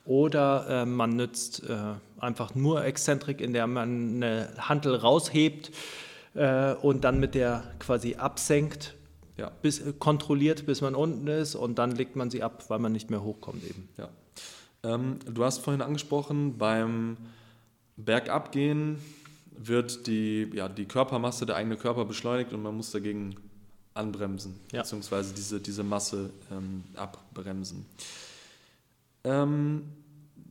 oder 0.04 0.66
äh, 0.68 0.86
man 0.86 1.10
nützt 1.10 1.62
äh, 1.68 1.94
einfach 2.18 2.54
nur 2.54 2.84
Exzentrik, 2.84 3.40
in 3.40 3.52
der 3.52 3.66
man 3.66 4.16
eine 4.16 4.48
Hantel 4.58 4.96
raushebt 4.96 5.70
äh, 6.34 6.74
und 6.74 7.04
dann 7.04 7.20
mit 7.20 7.34
der 7.34 7.64
quasi 7.78 8.16
absenkt, 8.16 8.94
ja. 9.36 9.50
bis, 9.62 9.80
äh, 9.80 9.92
kontrolliert, 9.92 10.66
bis 10.66 10.80
man 10.80 10.94
unten 10.94 11.26
ist 11.28 11.54
und 11.54 11.78
dann 11.78 11.92
legt 11.92 12.16
man 12.16 12.30
sie 12.30 12.42
ab, 12.42 12.64
weil 12.68 12.78
man 12.78 12.92
nicht 12.92 13.10
mehr 13.10 13.22
hochkommt 13.22 13.64
eben. 13.64 13.88
Ja. 13.96 14.08
Ähm, 14.84 15.18
du 15.24 15.44
hast 15.44 15.58
vorhin 15.58 15.82
angesprochen, 15.82 16.58
beim 16.58 17.16
Bergabgehen 17.96 18.98
wird 19.56 20.06
die, 20.06 20.50
ja, 20.54 20.68
die 20.68 20.86
Körpermasse, 20.86 21.46
der 21.46 21.56
eigene 21.56 21.76
Körper 21.76 22.04
beschleunigt 22.04 22.52
und 22.52 22.62
man 22.62 22.76
muss 22.76 22.90
dagegen 22.90 23.36
anbremsen, 23.94 24.58
ja. 24.72 24.82
beziehungsweise 24.82 25.34
diese, 25.34 25.60
diese 25.60 25.84
Masse 25.84 26.30
ähm, 26.50 26.82
abbremsen. 26.96 27.86
Ähm, 29.24 29.84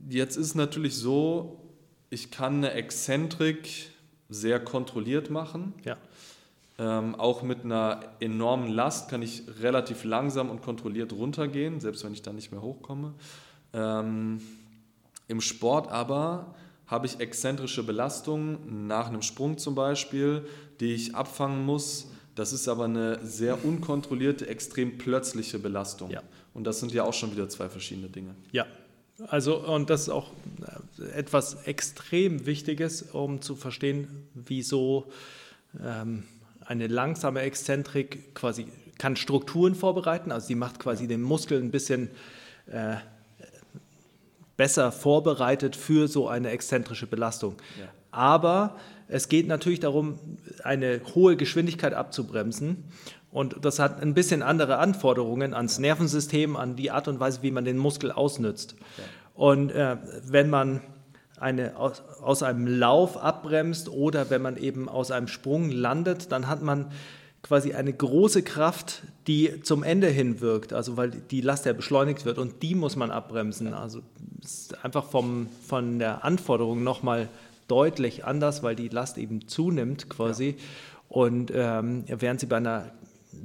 jetzt 0.08 0.36
ist 0.36 0.54
natürlich 0.54 0.96
so, 0.96 1.60
ich 2.10 2.30
kann 2.30 2.56
eine 2.56 2.72
Exzentrik 2.72 3.90
sehr 4.28 4.60
kontrolliert 4.60 5.30
machen. 5.30 5.74
Ja. 5.84 5.96
Ähm, 6.78 7.14
auch 7.14 7.42
mit 7.42 7.64
einer 7.64 8.00
enormen 8.20 8.68
Last 8.68 9.10
kann 9.10 9.22
ich 9.22 9.44
relativ 9.60 10.04
langsam 10.04 10.50
und 10.50 10.62
kontrolliert 10.62 11.12
runtergehen, 11.12 11.80
selbst 11.80 12.04
wenn 12.04 12.12
ich 12.12 12.22
dann 12.22 12.34
nicht 12.34 12.50
mehr 12.50 12.62
hochkomme. 12.62 13.14
Ähm, 13.72 14.40
Im 15.28 15.40
Sport 15.40 15.90
aber 15.90 16.54
habe 16.86 17.06
ich 17.06 17.20
exzentrische 17.20 17.82
Belastungen 17.82 18.86
nach 18.86 19.08
einem 19.08 19.22
Sprung 19.22 19.58
zum 19.58 19.74
Beispiel, 19.74 20.46
die 20.80 20.94
ich 20.94 21.14
abfangen 21.14 21.64
muss. 21.64 22.08
Das 22.34 22.52
ist 22.52 22.68
aber 22.68 22.84
eine 22.84 23.24
sehr 23.24 23.64
unkontrollierte, 23.64 24.46
extrem 24.48 24.98
plötzliche 24.98 25.58
Belastung. 25.58 26.10
Ja. 26.10 26.22
Und 26.54 26.64
das 26.64 26.80
sind 26.80 26.92
ja 26.92 27.04
auch 27.04 27.14
schon 27.14 27.32
wieder 27.32 27.48
zwei 27.48 27.68
verschiedene 27.68 28.08
Dinge. 28.08 28.34
Ja, 28.52 28.66
also 29.28 29.58
und 29.58 29.90
das 29.90 30.02
ist 30.02 30.08
auch 30.08 30.30
etwas 31.14 31.54
extrem 31.64 32.46
Wichtiges, 32.46 33.02
um 33.02 33.40
zu 33.40 33.56
verstehen, 33.56 34.28
wieso 34.34 35.10
ähm, 35.82 36.24
eine 36.60 36.86
langsame 36.86 37.40
Exzentrik 37.40 38.34
quasi 38.34 38.66
kann 38.98 39.16
Strukturen 39.16 39.74
vorbereiten. 39.74 40.30
Also 40.30 40.48
sie 40.48 40.54
macht 40.54 40.78
quasi 40.78 41.08
den 41.08 41.22
Muskel 41.22 41.60
ein 41.60 41.70
bisschen 41.70 42.10
äh, 42.66 42.96
besser 44.56 44.92
vorbereitet 44.92 45.76
für 45.76 46.08
so 46.08 46.28
eine 46.28 46.50
exzentrische 46.50 47.06
Belastung. 47.06 47.56
Ja. 47.80 47.88
Aber 48.10 48.76
es 49.08 49.28
geht 49.28 49.48
natürlich 49.48 49.80
darum, 49.80 50.18
eine 50.62 51.00
hohe 51.14 51.36
Geschwindigkeit 51.36 51.94
abzubremsen. 51.94 52.84
Und 53.32 53.64
das 53.64 53.78
hat 53.78 54.00
ein 54.00 54.12
bisschen 54.14 54.42
andere 54.42 54.76
Anforderungen 54.78 55.54
ans 55.54 55.78
Nervensystem, 55.78 56.54
an 56.54 56.76
die 56.76 56.90
Art 56.90 57.08
und 57.08 57.18
Weise, 57.18 57.42
wie 57.42 57.50
man 57.50 57.64
den 57.64 57.78
Muskel 57.78 58.12
ausnützt. 58.12 58.76
Und 59.34 59.72
äh, 59.72 59.96
wenn 60.26 60.50
man 60.50 60.82
eine, 61.40 61.76
aus, 61.76 62.02
aus, 62.20 62.42
einem 62.42 62.66
Lauf 62.66 63.16
abbremst 63.16 63.88
oder 63.88 64.30
wenn 64.30 64.42
man 64.42 64.56
eben 64.58 64.88
aus 64.88 65.10
einem 65.10 65.28
Sprung 65.28 65.70
landet, 65.70 66.30
dann 66.30 66.46
hat 66.46 66.62
man 66.62 66.92
quasi 67.42 67.72
eine 67.72 67.92
große 67.92 68.42
Kraft, 68.42 69.02
die 69.26 69.62
zum 69.62 69.82
Ende 69.82 70.06
hin 70.06 70.40
wirkt, 70.40 70.72
also 70.72 70.96
weil 70.96 71.10
die 71.10 71.40
Last 71.40 71.66
ja 71.66 71.72
beschleunigt 71.72 72.24
wird 72.24 72.38
und 72.38 72.62
die 72.62 72.76
muss 72.76 72.94
man 72.94 73.10
abbremsen. 73.10 73.74
Also 73.74 74.02
ist 74.40 74.84
einfach 74.84 75.06
vom, 75.06 75.48
von 75.66 75.98
der 75.98 76.24
Anforderung 76.24 76.84
nochmal 76.84 77.28
deutlich 77.66 78.24
anders, 78.24 78.62
weil 78.62 78.76
die 78.76 78.88
Last 78.88 79.18
eben 79.18 79.48
zunimmt 79.48 80.08
quasi. 80.08 80.50
Ja. 80.50 80.54
Und 81.08 81.52
ähm, 81.54 82.04
während 82.06 82.40
sie 82.40 82.46
bei 82.46 82.56
einer 82.56 82.90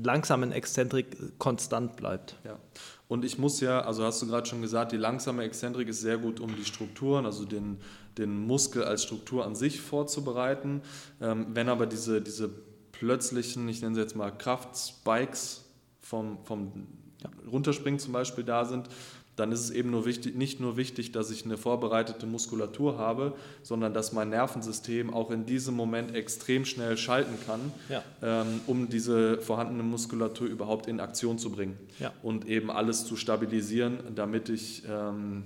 langsamen 0.03 0.51
Exzentrik 0.51 1.37
konstant 1.39 1.95
bleibt. 1.95 2.35
Ja. 2.43 2.59
Und 3.07 3.23
ich 3.23 3.37
muss 3.37 3.61
ja, 3.61 3.81
also 3.81 4.03
hast 4.03 4.21
du 4.21 4.27
gerade 4.27 4.47
schon 4.47 4.61
gesagt, 4.61 4.91
die 4.91 4.97
langsame 4.97 5.43
Exzentrik 5.43 5.87
ist 5.87 6.01
sehr 6.01 6.17
gut, 6.17 6.39
um 6.39 6.55
die 6.55 6.65
Strukturen, 6.65 7.25
also 7.25 7.45
den, 7.45 7.77
den 8.17 8.45
Muskel 8.45 8.83
als 8.83 9.03
Struktur 9.03 9.45
an 9.45 9.55
sich 9.55 9.79
vorzubereiten. 9.79 10.81
Ähm, 11.21 11.47
wenn 11.53 11.69
aber 11.69 11.85
diese, 11.85 12.21
diese 12.21 12.49
plötzlichen, 12.91 13.69
ich 13.69 13.81
nenne 13.81 13.95
sie 13.95 14.01
jetzt 14.01 14.15
mal 14.15 14.31
Kraftspikes 14.31 15.65
vom, 16.01 16.43
vom 16.43 16.87
ja. 17.23 17.29
Runterspringen 17.49 17.99
zum 17.99 18.11
Beispiel 18.13 18.43
da 18.43 18.65
sind, 18.65 18.89
dann 19.37 19.51
ist 19.51 19.61
es 19.61 19.69
eben 19.69 19.91
nur 19.91 20.05
wichtig, 20.05 20.35
nicht 20.35 20.59
nur 20.59 20.77
wichtig, 20.77 21.11
dass 21.11 21.31
ich 21.31 21.45
eine 21.45 21.57
vorbereitete 21.57 22.25
Muskulatur 22.25 22.97
habe, 22.97 23.35
sondern 23.61 23.93
dass 23.93 24.11
mein 24.11 24.29
Nervensystem 24.29 25.13
auch 25.13 25.31
in 25.31 25.45
diesem 25.45 25.75
Moment 25.75 26.13
extrem 26.13 26.65
schnell 26.65 26.97
schalten 26.97 27.37
kann, 27.45 27.71
ja. 27.87 28.03
ähm, 28.21 28.61
um 28.65 28.89
diese 28.89 29.39
vorhandene 29.39 29.83
Muskulatur 29.83 30.47
überhaupt 30.47 30.87
in 30.87 30.99
Aktion 30.99 31.37
zu 31.37 31.51
bringen 31.51 31.77
ja. 31.99 32.11
und 32.23 32.47
eben 32.47 32.71
alles 32.71 33.05
zu 33.05 33.15
stabilisieren, 33.15 33.99
damit 34.15 34.49
ich, 34.49 34.83
ähm, 34.89 35.43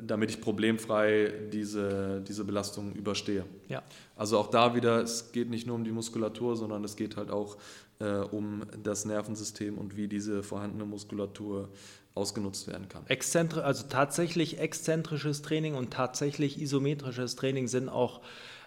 damit 0.00 0.30
ich 0.30 0.40
problemfrei 0.40 1.32
diese, 1.52 2.22
diese 2.26 2.44
Belastung 2.44 2.92
überstehe. 2.94 3.44
Ja. 3.68 3.82
Also 4.16 4.38
auch 4.38 4.48
da 4.48 4.74
wieder, 4.74 5.02
es 5.02 5.32
geht 5.32 5.50
nicht 5.50 5.66
nur 5.66 5.76
um 5.76 5.84
die 5.84 5.92
Muskulatur, 5.92 6.56
sondern 6.56 6.84
es 6.84 6.96
geht 6.96 7.16
halt 7.16 7.30
auch 7.30 7.58
äh, 7.98 8.16
um 8.16 8.62
das 8.82 9.04
Nervensystem 9.04 9.76
und 9.76 9.96
wie 9.96 10.08
diese 10.08 10.42
vorhandene 10.42 10.86
Muskulatur 10.86 11.68
ausgenutzt 12.14 12.66
werden 12.66 12.88
kann. 12.88 13.06
Exzentri 13.08 13.60
also 13.60 13.86
tatsächlich 13.88 14.58
exzentrisches 14.58 15.42
Training 15.42 15.74
und 15.74 15.92
tatsächlich 15.92 16.60
isometrisches 16.60 17.36
Training 17.36 17.68
sind 17.68 17.88
auch 17.88 18.22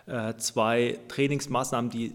äh, 0.06 0.36
zwei 0.36 1.00
Trainingsmaßnahmen, 1.08 1.90
die 1.90 2.14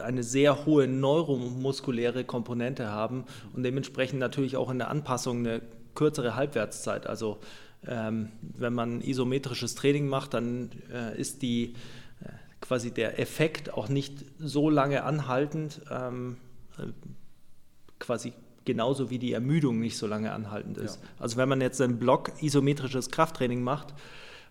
eine 0.00 0.22
sehr 0.22 0.64
hohe 0.64 0.88
neuromuskuläre 0.88 2.24
Komponente 2.24 2.88
haben 2.88 3.24
und 3.52 3.62
dementsprechend 3.62 4.20
natürlich 4.20 4.56
auch 4.56 4.70
in 4.70 4.78
der 4.78 4.88
Anpassung 4.88 5.40
eine 5.40 5.60
kürzere 5.94 6.34
Halbwertszeit. 6.34 7.06
Also 7.06 7.38
wenn 7.82 8.72
man 8.72 9.00
isometrisches 9.00 9.74
Training 9.74 10.06
macht, 10.06 10.34
dann 10.34 10.70
äh, 10.92 11.18
ist 11.20 11.42
die 11.42 11.74
äh, 12.20 12.28
quasi 12.60 12.92
der 12.92 13.18
Effekt 13.18 13.72
auch 13.74 13.88
nicht 13.88 14.24
so 14.38 14.70
lange 14.70 15.02
anhaltend. 15.02 15.80
Ähm, 15.90 16.36
äh, 16.78 16.86
quasi 17.98 18.32
genauso 18.64 19.10
wie 19.10 19.18
die 19.18 19.32
Ermüdung 19.32 19.80
nicht 19.80 19.96
so 19.96 20.06
lange 20.06 20.32
anhaltend 20.32 20.78
ist. 20.78 21.00
Ja. 21.02 21.08
Also 21.18 21.36
wenn 21.36 21.48
man 21.48 21.60
jetzt 21.60 21.80
einen 21.80 21.98
Block 21.98 22.32
isometrisches 22.40 23.10
Krafttraining 23.10 23.62
macht, 23.62 23.94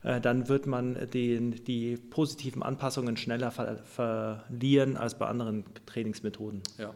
dann 0.04 0.50
wird 0.50 0.65
man 0.65 0.98
den, 1.12 1.63
die 1.63 1.96
positiven 1.96 2.63
Anpassungen 2.63 3.17
schneller 3.17 3.52
ver 3.52 3.78
verlieren 3.86 4.98
als 4.98 5.17
bei 5.17 5.28
anderen 5.28 5.63
Trainingsmethoden. 5.86 6.63
Ja. 6.80 6.94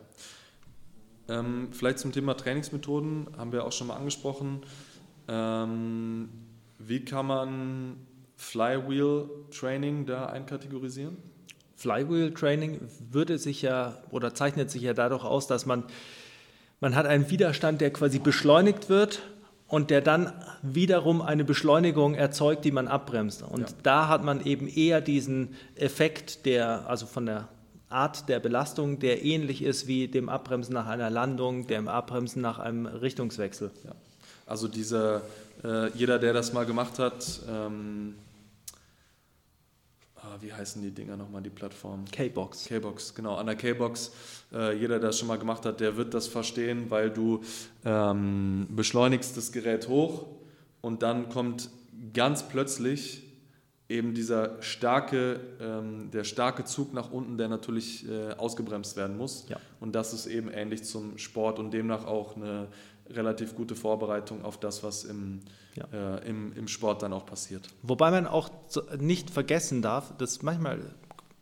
Ähm, 1.27 1.69
vielleicht 1.71 1.99
zum 1.99 2.11
Thema 2.11 2.35
Trainingsmethoden 2.35 3.27
haben 3.37 3.51
wir 3.51 3.65
auch 3.65 3.71
schon 3.71 3.87
mal 3.87 3.95
angesprochen. 3.95 4.61
Ähm, 5.27 6.29
wie 6.79 7.03
kann 7.03 7.25
man 7.25 7.97
Flywheel-Training 8.37 10.05
da 10.05 10.27
einkategorisieren? 10.27 11.17
Flywheel-Training 11.77 12.81
würde 13.11 13.37
sich 13.37 13.61
ja 13.61 13.97
oder 14.11 14.33
zeichnet 14.33 14.71
sich 14.71 14.81
ja 14.81 14.93
dadurch 14.93 15.23
aus, 15.23 15.47
dass 15.47 15.65
man 15.65 15.83
man 16.79 16.95
hat 16.95 17.05
einen 17.05 17.29
Widerstand, 17.29 17.81
der 17.81 17.91
quasi 17.91 18.19
beschleunigt 18.19 18.89
wird 18.89 19.23
und 19.67 19.89
der 19.89 20.01
dann 20.01 20.33
wiederum 20.61 21.21
eine 21.21 21.43
Beschleunigung 21.43 22.13
erzeugt, 22.13 22.65
die 22.65 22.71
man 22.71 22.87
abbremst. 22.87 23.43
Und 23.43 23.69
ja. 23.69 23.75
da 23.83 24.07
hat 24.07 24.23
man 24.23 24.45
eben 24.45 24.67
eher 24.67 25.01
diesen 25.01 25.55
Effekt, 25.75 26.45
der 26.45 26.87
also 26.87 27.05
von 27.05 27.25
der 27.25 27.47
Art 27.89 28.29
der 28.29 28.39
Belastung, 28.39 28.99
der 28.99 29.23
ähnlich 29.23 29.63
ist 29.63 29.87
wie 29.87 30.07
dem 30.07 30.27
Abbremsen 30.27 30.73
nach 30.73 30.87
einer 30.87 31.09
Landung, 31.09 31.65
dem 31.67 31.87
Abbremsen 31.87 32.41
nach 32.41 32.59
einem 32.59 32.85
Richtungswechsel. 32.85 33.71
Ja. 33.83 33.91
Also 34.45 34.67
dieser, 34.67 35.23
äh, 35.63 35.89
jeder, 35.97 36.19
der 36.19 36.33
das 36.33 36.53
mal 36.53 36.65
gemacht 36.65 36.99
hat, 36.99 37.41
ähm, 37.49 38.15
ah, 40.17 40.37
wie 40.39 40.53
heißen 40.53 40.81
die 40.81 40.91
Dinger 40.91 41.17
nochmal, 41.17 41.41
die 41.41 41.49
Plattformen? 41.49 42.05
K-Box. 42.11 42.65
K-Box, 42.65 43.15
genau. 43.15 43.35
An 43.35 43.47
der 43.47 43.55
K-Box, 43.55 44.11
äh, 44.53 44.77
jeder, 44.77 44.99
der 44.99 45.09
das 45.09 45.19
schon 45.19 45.27
mal 45.27 45.39
gemacht 45.39 45.65
hat, 45.65 45.79
der 45.79 45.97
wird 45.97 46.13
das 46.13 46.27
verstehen, 46.27 46.91
weil 46.91 47.09
du 47.09 47.43
ähm, 47.83 48.67
beschleunigst 48.69 49.35
das 49.35 49.51
Gerät 49.51 49.87
hoch 49.87 50.27
und 50.81 51.01
dann 51.01 51.29
kommt 51.29 51.69
ganz 52.13 52.47
plötzlich 52.47 53.23
eben 53.87 54.13
dieser 54.13 54.61
starke, 54.61 55.39
ähm, 55.59 56.09
der 56.11 56.23
starke 56.23 56.65
Zug 56.65 56.93
nach 56.93 57.11
unten, 57.11 57.37
der 57.37 57.47
natürlich 57.47 58.07
äh, 58.07 58.33
ausgebremst 58.33 58.95
werden 58.97 59.17
muss. 59.17 59.45
Ja. 59.47 59.57
Und 59.79 59.93
das 59.93 60.13
ist 60.13 60.25
eben 60.25 60.49
ähnlich 60.49 60.83
zum 60.83 61.17
Sport 61.17 61.59
und 61.59 61.71
demnach 61.71 62.05
auch 62.05 62.35
eine 62.35 62.67
relativ 63.09 63.55
gute 63.55 63.75
Vorbereitung 63.75 64.43
auf 64.43 64.59
das, 64.59 64.83
was 64.83 65.03
im, 65.03 65.41
Ja. 65.75 66.17
äh, 66.17 66.27
im, 66.27 66.53
im 66.53 66.67
Sport 66.67 67.03
dann 67.03 67.13
auch 67.13 67.25
passiert. 67.25 67.69
Wobei 67.83 68.11
man 68.11 68.27
auch 68.27 68.49
nicht 68.99 69.29
vergessen 69.29 69.81
darf, 69.81 70.15
dass 70.17 70.41
manchmal, 70.41 70.79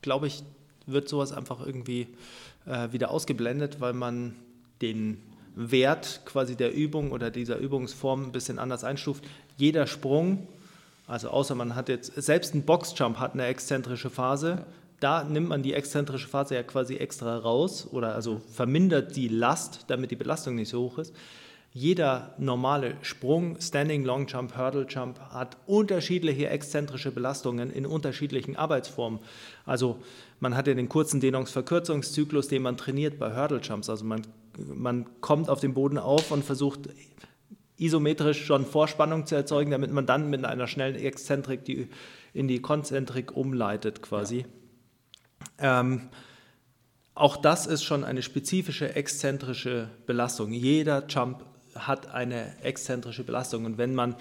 glaube 0.02 0.28
ich, 0.28 0.43
wird 0.86 1.08
sowas 1.08 1.32
einfach 1.32 1.65
irgendwie 1.65 2.08
äh, 2.65 2.91
wieder 2.91 3.12
ausgeblendet, 3.12 3.80
weil 3.80 3.93
man 3.93 4.36
den 4.82 5.21
Wert 5.56 6.21
quasi 6.26 6.56
der 6.56 6.73
Übung 6.73 7.12
oder 7.12 7.30
dieser 7.30 7.58
Übungsform 7.58 8.26
ein 8.26 8.32
bisschen 8.32 8.60
anders 8.60 8.84
einstuft. 8.84 9.23
Jeder 9.56 9.88
Sprung, 9.88 10.47
also 11.08 11.30
außer 11.30 11.56
man 11.56 11.76
hat 11.76 11.89
jetzt, 11.89 12.13
selbst 12.21 12.54
ein 12.56 12.63
Boxjump 12.63 13.19
hat 13.19 13.34
eine 13.34 13.45
exzentrische 13.45 14.10
Phase. 14.10 14.65
Da 14.99 15.23
nimmt 15.23 15.49
man 15.49 15.63
die 15.63 15.73
exzentrische 15.73 16.28
Phase 16.28 16.56
ja 16.56 16.63
quasi 16.63 16.95
extra 16.95 17.38
raus 17.38 17.88
oder 17.91 18.15
also 18.15 18.41
vermindert 18.52 19.15
die 19.15 19.28
Last, 19.28 19.86
damit 19.88 20.12
die 20.12 20.15
Belastung 20.15 20.56
nicht 20.56 20.69
so 20.69 20.82
hoch 20.82 20.97
ist. 20.97 21.13
Jeder 21.75 22.36
normale 22.38 22.97
Sprung, 23.01 23.59
Standing, 23.59 24.03
Long 24.03 24.27
Jump, 24.27 24.55
Hurdle 24.55 24.86
Jump 24.88 25.19
hat 25.31 25.57
unterschiedliche 25.65 26.47
exzentrische 26.47 27.12
Belastungen 27.12 27.71
in 27.71 27.88
unterschiedlichen 27.88 28.55
Arbeitsformen. 28.55 29.19
Also 29.65 29.97
man 30.39 30.55
hat 30.55 30.67
ja 30.67 30.75
den 30.75 30.88
kurzen 30.88 31.19
Dehnungsverkürzungszyklus, 31.19 32.47
den 32.47 32.62
man 32.62 32.77
trainiert 32.77 33.17
bei 33.17 33.36
Hurdle 33.36 33.59
Jumps. 33.59 33.89
Also 33.89 34.05
man, 34.05 34.21
man 34.71 35.07
kommt 35.19 35.49
auf 35.49 35.62
den 35.62 35.73
Boden 35.73 35.97
auf 35.97 36.29
und 36.29 36.45
versucht 36.45 36.89
isometrisch 37.77 38.45
schon 38.45 38.67
Vorspannung 38.67 39.25
zu 39.25 39.33
erzeugen, 39.33 39.71
damit 39.71 39.91
man 39.91 40.05
dann 40.05 40.29
mit 40.29 40.45
einer 40.45 40.67
schnellen 40.67 40.95
Exzentrik 40.95 41.65
die, 41.65 41.88
in 42.33 42.47
die 42.47 42.62
Konzentrik 42.62 43.36
umleitet 43.36 44.03
quasi. 44.03 44.45
Ähm, 45.57 46.09
auch 47.15 47.36
das 47.36 47.65
ist 47.65 47.83
schon 47.83 48.03
eine 48.03 48.21
spezifische 48.21 48.95
exzentrische 48.95 49.89
Belastung. 50.05 50.51
Jeder 50.51 51.05
Jump 51.07 51.43
hat 51.75 52.13
eine 52.13 52.53
exzentrische 52.63 53.23
Belastung. 53.23 53.65
Und 53.65 53.77
wenn 53.77 53.95
man 53.95 54.15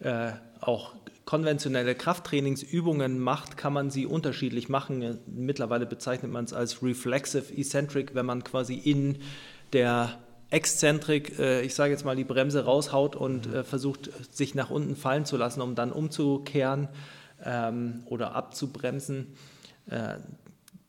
äh, 0.00 0.32
auch 0.60 0.94
konventionelle 1.24 1.94
Krafttrainingsübungen 1.94 3.18
macht, 3.18 3.56
kann 3.56 3.72
man 3.72 3.90
sie 3.90 4.06
unterschiedlich 4.06 4.68
machen. 4.68 5.18
Mittlerweile 5.26 5.86
bezeichnet 5.86 6.30
man 6.32 6.44
es 6.44 6.52
als 6.52 6.82
Reflexive 6.82 7.52
Eccentric, 7.56 8.14
wenn 8.14 8.26
man 8.26 8.44
quasi 8.44 8.74
in 8.74 9.18
der 9.72 10.18
Exzentrik, 10.50 11.38
äh, 11.38 11.62
ich 11.62 11.74
sage 11.74 11.92
jetzt 11.92 12.04
mal, 12.04 12.16
die 12.16 12.24
Bremse 12.24 12.64
raushaut 12.64 13.16
und 13.16 13.46
äh, 13.46 13.64
versucht, 13.64 14.10
sich 14.34 14.54
nach 14.54 14.70
unten 14.70 14.96
fallen 14.96 15.24
zu 15.24 15.36
lassen, 15.36 15.62
um 15.62 15.74
dann 15.74 15.92
umzukehren 15.92 16.88
ähm, 17.42 18.02
oder 18.06 18.34
abzubremsen. 18.34 19.34
Äh, 19.88 20.16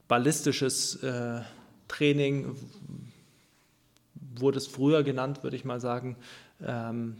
ballistisches 0.07 1.01
äh, 1.01 1.41
Training 1.87 2.55
wurde 4.35 4.57
es 4.57 4.67
früher 4.67 5.03
genannt, 5.03 5.43
würde 5.43 5.55
ich 5.55 5.65
mal 5.65 5.79
sagen. 5.79 6.15
Ähm, 6.65 7.17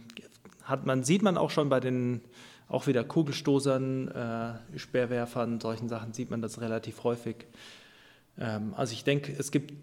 hat 0.62 0.86
man, 0.86 1.04
sieht 1.04 1.22
man 1.22 1.36
auch 1.36 1.50
schon 1.50 1.68
bei 1.68 1.80
den 1.80 2.22
auch 2.68 2.86
wieder 2.86 3.04
Kugelstoßern, 3.04 4.08
äh, 4.08 4.78
Speerwerfern, 4.78 5.60
solchen 5.60 5.88
Sachen 5.88 6.12
sieht 6.12 6.30
man 6.30 6.40
das 6.40 6.60
relativ 6.60 7.04
häufig. 7.04 7.46
Ähm, 8.38 8.74
also 8.76 8.92
ich 8.94 9.04
denke, 9.04 9.32
es 9.38 9.50
gibt, 9.50 9.74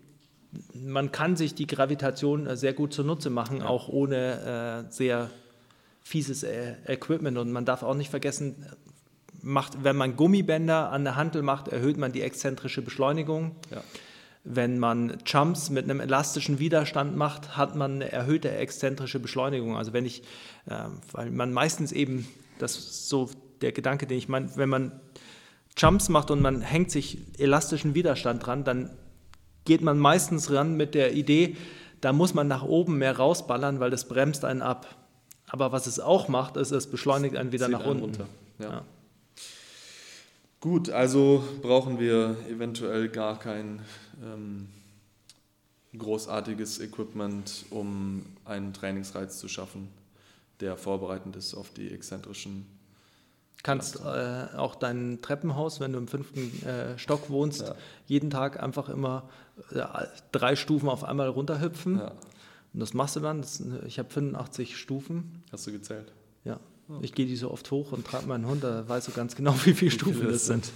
man 0.74 1.12
kann 1.12 1.36
sich 1.36 1.54
die 1.54 1.68
Gravitation 1.68 2.48
äh, 2.48 2.58
sehr 2.58 2.74
gut 2.74 2.94
zunutze 2.94 3.30
machen, 3.30 3.62
auch 3.62 3.88
ohne 3.88 4.86
äh, 4.88 4.92
sehr 4.92 5.30
fieses 6.02 6.44
äh, 6.44 6.76
Equipment. 6.88 7.38
Und 7.38 7.52
man 7.52 7.66
darf 7.66 7.84
auch 7.84 7.96
nicht 7.96 8.10
vergessen, 8.10 8.66
macht, 9.42 9.84
wenn 9.84 9.96
man 9.96 10.16
Gummibänder 10.16 10.92
an 10.92 11.04
der 11.04 11.16
Hantel 11.16 11.44
macht, 11.44 11.68
erhöht 11.68 11.98
man 11.98 12.12
die 12.12 12.22
exzentrische 12.22 12.82
Beschleunigung. 12.82 13.56
Ja. 13.70 13.84
Wenn 14.44 14.80
man 14.80 15.18
Jumps 15.26 15.70
mit 15.70 15.84
einem 15.84 16.00
elastischen 16.00 16.58
Widerstand 16.58 17.16
macht, 17.16 17.58
hat 17.58 17.76
man 17.76 17.96
eine 17.96 18.12
erhöhte 18.12 18.52
exzentrische 18.52 19.20
Beschleunigung. 19.20 19.78
Also 19.78 19.94
wenn 19.94 20.06
ich, 20.06 20.24
äh, 20.66 20.86
weil 21.12 21.30
man 21.30 21.54
meistens 21.54 21.92
eben, 21.92 22.28
das 22.58 22.78
ist 22.78 23.10
so 23.10 23.30
der 23.62 23.72
Gedanke, 23.72 24.08
den 24.08 24.18
ich 24.18 24.30
meine, 24.30 24.50
wenn 24.56 24.70
man 24.70 25.00
Jumps 25.78 26.10
macht 26.10 26.32
und 26.32 26.42
man 26.42 26.62
hängt 26.62 26.92
sich 26.92 27.20
elastischen 27.38 27.94
Widerstand 27.94 28.46
dran, 28.46 28.64
dann 28.64 28.90
geht 29.66 29.82
man 29.82 30.00
meistens 30.00 30.52
ran 30.52 30.76
mit 30.76 30.96
der 30.96 31.14
Idee, 31.14 31.56
da 32.02 32.14
muss 32.14 32.34
man 32.34 32.48
nach 32.48 32.64
oben 32.64 32.98
mehr 32.98 33.16
rausballern, 33.18 33.80
weil 33.80 33.92
das 33.92 34.08
bremst 34.08 34.44
einen 34.44 34.62
ab. 34.62 34.88
Aber 35.48 35.72
was 35.72 35.86
es 35.86 36.00
auch 36.00 36.28
macht, 36.28 36.58
ist, 36.58 36.72
es 36.72 36.88
beschleunigt 36.88 37.36
einen 37.36 37.52
wieder 37.52 37.66
Zieht 37.66 37.74
nach 37.74 37.86
unten. 37.86 38.04
runter. 38.04 38.28
Ja. 38.58 38.70
Ja. 38.70 38.84
Gut, 40.62 40.90
also 40.90 41.44
brauchen 41.62 42.00
wir 42.00 42.38
eventuell 42.48 43.10
gar 43.10 43.38
kein 43.40 43.82
ähm, 44.24 44.68
großartiges 45.98 46.80
Equipment, 46.80 47.66
um 47.72 48.26
einen 48.46 48.72
Trainingsreiz 48.74 49.40
zu 49.40 49.48
schaffen, 49.48 49.90
der 50.60 50.78
vorbereitend 50.78 51.36
ist 51.36 51.56
auf 51.56 51.72
die 51.72 51.92
exzentrischen. 51.92 52.68
kannst 53.64 54.00
äh, 54.02 54.48
auch 54.56 54.76
dein 54.76 55.20
Treppenhaus, 55.24 55.80
wenn 55.80 55.94
du 55.94 55.98
im 56.00 56.08
fünften 56.08 56.64
äh, 56.66 56.98
Stock 57.00 57.30
wohnst, 57.32 57.62
Ja. 57.62 57.76
jeden 58.06 58.30
Tag 58.30 58.62
einfach 58.62 58.88
immer 58.88 59.30
äh, 59.72 59.82
drei 60.32 60.56
Stufen 60.56 60.90
auf 60.90 61.04
einmal 61.04 61.28
runterhüpfen. 61.30 61.98
Ja, 61.98 62.12
Und 62.74 62.80
das 62.80 62.94
machst 62.94 63.16
du 63.16 63.20
dann. 63.20 63.42
Das, 63.42 63.62
ich 63.88 63.98
habe 64.00 64.10
85 64.12 64.78
Stufen. 64.78 65.44
hast 65.52 65.66
du 65.66 65.72
gezählt? 65.72 66.12
Ja. 66.46 66.60
Ich 67.02 67.14
gehe 67.14 67.26
die 67.26 67.36
so 67.36 67.52
oft 67.52 67.70
hoch 67.72 67.92
und 67.92 68.06
trage 68.06 68.28
meinen 68.28 68.46
Hund, 68.46 68.64
da 68.64 68.88
weißt 68.88 69.08
du 69.08 69.12
ganz 69.12 69.36
genau, 69.36 69.56
wie 69.66 69.74
viele 69.74 69.92
Stufen 69.92 70.28
das 70.28 70.46
sind. 70.46 70.72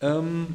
Ähm, 0.00 0.46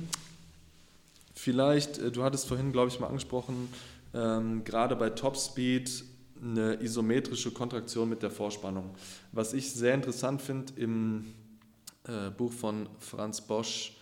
vielleicht, 1.33 1.97
äh, 1.97 2.11
du 2.11 2.23
hattest 2.23 2.47
vorhin, 2.47 2.71
glaube 2.71 2.89
ich, 2.89 2.99
mal 2.99 3.07
angesprochen, 3.07 3.69
ähm, 4.13 4.63
gerade 4.63 4.95
bei 4.95 5.09
Topspeed 5.09 6.03
eine 6.41 6.81
isometrische 6.81 7.51
Kontraktion 7.51 8.09
mit 8.09 8.21
der 8.21 8.31
Vorspannung. 8.31 8.89
Was 9.31 9.53
ich 9.53 9.71
sehr 9.71 9.93
interessant 9.93 10.41
finde 10.41 10.73
im 10.75 11.33
äh, 12.07 12.29
Buch 12.29 12.51
von 12.51 12.89
Franz 12.99 13.41
Bosch, 13.41 13.93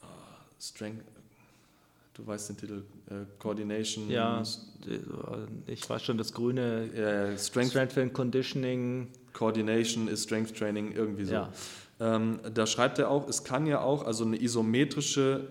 äh, 0.00 0.62
Strength, 0.62 1.04
du 2.16 2.26
weißt 2.26 2.48
den 2.50 2.56
Titel, 2.56 2.82
äh, 3.10 3.24
Coordination, 3.38 4.08
Ja, 4.10 4.42
ich 5.66 5.88
weiß 5.88 6.02
schon, 6.02 6.16
das 6.18 6.32
grüne 6.32 6.84
äh, 6.94 7.38
Strength, 7.38 7.70
Strength 7.70 7.98
and 7.98 8.12
Conditioning. 8.14 9.08
Coordination 9.32 10.08
ist 10.08 10.24
Strength 10.24 10.56
Training, 10.56 10.92
irgendwie 10.92 11.24
so. 11.24 11.34
Ja. 11.34 11.52
Ähm, 12.00 12.40
da 12.54 12.66
schreibt 12.66 12.98
er 12.98 13.10
auch, 13.10 13.28
es 13.28 13.44
kann 13.44 13.66
ja 13.66 13.80
auch, 13.80 14.04
also 14.06 14.24
eine 14.24 14.40
isometrische, 14.40 15.46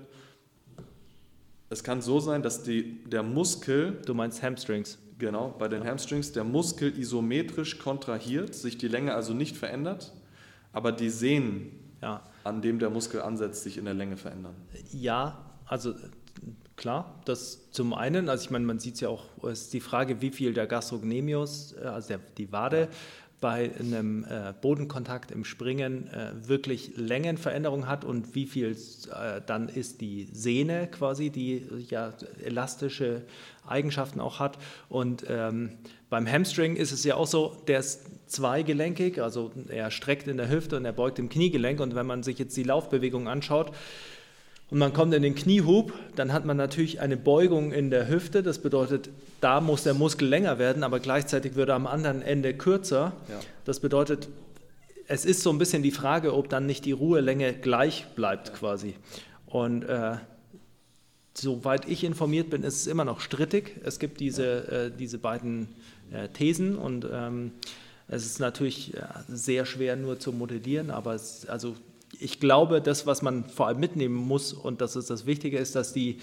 es 1.69 1.83
kann 1.83 2.01
so 2.01 2.19
sein, 2.19 2.41
dass 2.41 2.63
die, 2.63 3.03
der 3.05 3.23
Muskel, 3.23 4.01
Du 4.05 4.13
meinst 4.13 4.41
Hamstrings. 4.43 4.97
genau, 5.19 5.53
bei 5.57 5.67
den 5.67 5.83
Hamstrings, 5.83 6.31
der 6.31 6.43
Muskel 6.43 6.97
isometrisch 6.97 7.77
kontrahiert, 7.79 8.53
sich 8.55 8.77
die 8.77 8.87
Länge 8.87 9.13
also 9.13 9.33
nicht 9.33 9.55
verändert, 9.57 10.13
aber 10.73 10.91
die 10.91 11.09
Sehnen, 11.09 11.71
Ja. 12.01 12.21
an 12.43 12.61
dem 12.61 12.79
der 12.79 12.89
Muskel 12.89 13.21
ansetzt, 13.21 13.63
sich 13.63 13.77
in 13.77 13.85
der 13.85 13.93
Länge 13.93 14.17
verändern. 14.17 14.55
Ja, 14.91 15.43
also 15.65 15.91
äh, 15.91 15.95
klar, 16.75 17.21
das 17.25 17.71
zum 17.71 17.93
einen, 17.93 18.29
also 18.29 18.43
ich 18.43 18.51
meine, 18.51 18.65
man 18.65 18.79
sieht 18.79 18.95
es 18.95 19.01
ja 19.01 19.09
auch, 19.09 19.25
ist 19.43 19.73
die 19.73 19.79
Frage, 19.79 20.21
wie 20.21 20.31
viel 20.31 20.53
der 20.53 20.67
Gastrocnemius, 20.67 21.75
äh, 21.81 21.85
also 21.85 22.07
der, 22.09 22.19
die 22.37 22.51
Wade, 22.51 22.89
bei 23.41 23.69
einem 23.79 24.23
äh, 24.23 24.53
Bodenkontakt 24.59 25.29
im 25.29 25.43
Springen 25.43 26.07
äh, 26.07 26.31
wirklich 26.47 26.93
Längenveränderung 26.95 27.87
hat 27.87 28.05
und 28.05 28.33
wie 28.33 28.45
viel 28.47 28.71
äh, 28.71 29.41
dann 29.45 29.69
ist 29.69 30.01
die 30.01 30.27
Sehne 30.31 30.87
quasi, 30.87 31.29
die 31.29 31.67
ja 31.89 32.13
elastische 32.43 33.23
Eigenschaften 33.67 34.19
auch 34.19 34.39
hat. 34.39 34.57
Und 34.89 35.25
ähm, 35.29 35.73
beim 36.09 36.27
Hamstring 36.27 36.75
ist 36.75 36.91
es 36.91 37.03
ja 37.03 37.15
auch 37.15 37.27
so, 37.27 37.57
der 37.67 37.79
ist 37.79 38.07
zweigelenkig, 38.27 39.21
also 39.21 39.51
er 39.67 39.91
streckt 39.91 40.27
in 40.27 40.37
der 40.37 40.49
Hüfte 40.49 40.77
und 40.77 40.85
er 40.85 40.93
beugt 40.93 41.19
im 41.19 41.29
Kniegelenk. 41.29 41.79
Und 41.81 41.93
wenn 41.93 42.07
man 42.07 42.23
sich 42.23 42.39
jetzt 42.39 42.55
die 42.57 42.63
Laufbewegung 42.63 43.27
anschaut, 43.27 43.71
und 44.71 44.79
man 44.79 44.93
kommt 44.93 45.13
in 45.13 45.21
den 45.21 45.35
Kniehub, 45.35 45.93
dann 46.15 46.33
hat 46.33 46.45
man 46.45 46.57
natürlich 46.57 46.99
eine 46.99 47.17
Beugung 47.17 47.71
in 47.71 47.91
der 47.91 48.07
Hüfte. 48.07 48.41
Das 48.41 48.59
bedeutet, 48.59 49.09
da 49.39 49.61
muss 49.61 49.83
der 49.83 49.93
Muskel 49.93 50.27
länger 50.27 50.57
werden, 50.57 50.83
aber 50.83 50.99
gleichzeitig 50.99 51.55
wird 51.55 51.69
er 51.69 51.75
am 51.75 51.85
anderen 51.85 52.23
Ende 52.23 52.55
kürzer. 52.55 53.13
Ja. 53.29 53.39
Das 53.63 53.79
bedeutet, 53.79 54.27
es 55.07 55.23
ist 55.23 55.43
so 55.43 55.51
ein 55.51 55.59
bisschen 55.59 55.83
die 55.83 55.91
Frage, 55.91 56.33
ob 56.33 56.49
dann 56.49 56.65
nicht 56.65 56.83
die 56.85 56.93
Ruhelänge 56.93 57.53
gleich 57.53 58.07
bleibt 58.15 58.55
quasi. 58.55 58.95
Und 59.45 59.83
äh, 59.83 60.17
soweit 61.35 61.87
ich 61.87 62.03
informiert 62.03 62.49
bin, 62.49 62.63
ist 62.63 62.75
es 62.75 62.87
immer 62.87 63.05
noch 63.05 63.19
strittig. 63.19 63.75
Es 63.83 63.99
gibt 63.99 64.19
diese, 64.19 64.67
äh, 64.67 64.91
diese 64.97 65.19
beiden 65.19 65.67
äh, 66.11 66.27
Thesen 66.29 66.75
und 66.75 67.07
ähm, 67.11 67.51
es 68.07 68.25
ist 68.25 68.39
natürlich 68.39 68.95
äh, 68.95 69.01
sehr 69.27 69.65
schwer 69.65 69.95
nur 69.95 70.19
zu 70.19 70.31
modellieren, 70.31 70.89
aber 70.89 71.13
es, 71.13 71.45
also 71.47 71.75
ich 72.19 72.39
glaube, 72.39 72.81
das, 72.81 73.05
was 73.05 73.21
man 73.21 73.45
vor 73.45 73.67
allem 73.67 73.79
mitnehmen 73.79 74.15
muss 74.15 74.53
und 74.53 74.81
das 74.81 74.95
ist 74.95 75.09
das 75.09 75.25
Wichtige, 75.25 75.57
ist, 75.57 75.75
dass 75.75 75.93
die, 75.93 76.19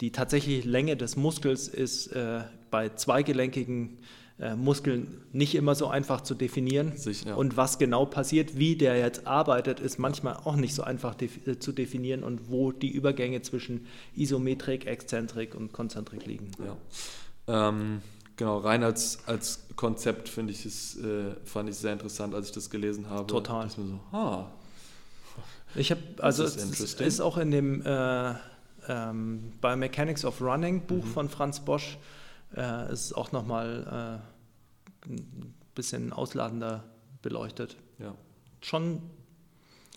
die 0.00 0.12
tatsächliche 0.12 0.68
Länge 0.68 0.96
des 0.96 1.16
Muskels 1.16 1.68
ist 1.68 2.08
äh, 2.08 2.42
bei 2.70 2.90
zweigelenkigen 2.90 3.98
äh, 4.38 4.54
Muskeln 4.54 5.22
nicht 5.32 5.54
immer 5.54 5.74
so 5.74 5.86
einfach 5.86 6.20
zu 6.20 6.34
definieren. 6.34 6.94
Sich, 6.96 7.24
ja. 7.24 7.34
Und 7.34 7.56
was 7.56 7.78
genau 7.78 8.04
passiert, 8.04 8.58
wie 8.58 8.76
der 8.76 8.98
jetzt 8.98 9.26
arbeitet, 9.26 9.80
ist 9.80 9.98
manchmal 9.98 10.36
auch 10.36 10.56
nicht 10.56 10.74
so 10.74 10.82
einfach 10.82 11.14
def 11.14 11.46
äh, 11.46 11.58
zu 11.58 11.72
definieren 11.72 12.22
und 12.22 12.50
wo 12.50 12.70
die 12.70 12.90
Übergänge 12.90 13.40
zwischen 13.40 13.86
Isometrik, 14.14 14.86
Exzentrik 14.86 15.54
und 15.54 15.72
Konzentrik 15.72 16.26
liegen. 16.26 16.50
Ja. 16.62 17.68
Ähm, 17.68 18.02
genau, 18.36 18.58
rein 18.58 18.82
als, 18.82 19.20
als 19.26 19.66
Konzept 19.74 20.28
finde 20.28 20.52
ich 20.52 20.66
es, 20.66 20.98
äh, 20.98 21.34
fand 21.44 21.70
ich 21.70 21.76
sehr 21.76 21.94
interessant, 21.94 22.34
als 22.34 22.48
ich 22.48 22.52
das 22.52 22.68
gelesen 22.68 23.08
habe. 23.08 23.26
Total. 23.26 23.64
Mir 23.64 23.70
so, 23.70 24.00
ah, 24.12 24.50
Ich 25.76 25.90
habe, 25.90 26.00
also 26.18 26.44
ist 26.44 26.56
es 26.56 26.62
interesting. 26.64 27.06
ist 27.06 27.20
auch 27.20 27.36
in 27.38 27.50
dem 27.50 27.82
äh, 27.84 28.34
ähm, 28.88 29.52
Biomechanics 29.60 30.24
of 30.24 30.40
Running 30.40 30.82
Buch 30.86 31.04
Mhm. 31.04 31.08
von 31.10 31.28
Franz 31.28 31.60
Bosch, 31.60 31.98
äh, 32.56 32.92
ist 32.92 33.12
auch 33.14 33.32
nochmal 33.32 34.20
äh, 35.06 35.08
ein 35.10 35.54
bisschen 35.74 36.12
ausladender 36.12 36.84
beleuchtet. 37.22 37.76
ja. 37.98 38.14
Schon 38.60 39.00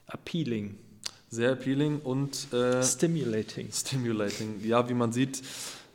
appealing, 0.07 0.75
Sehr 1.29 1.51
appealing 1.53 1.99
und 2.01 2.51
äh, 2.53 2.83
stimulating. 2.83 3.69
stimulating. 3.71 4.61
Ja, 4.63 4.87
wie 4.89 4.93
man 4.93 5.11
sieht, 5.11 5.41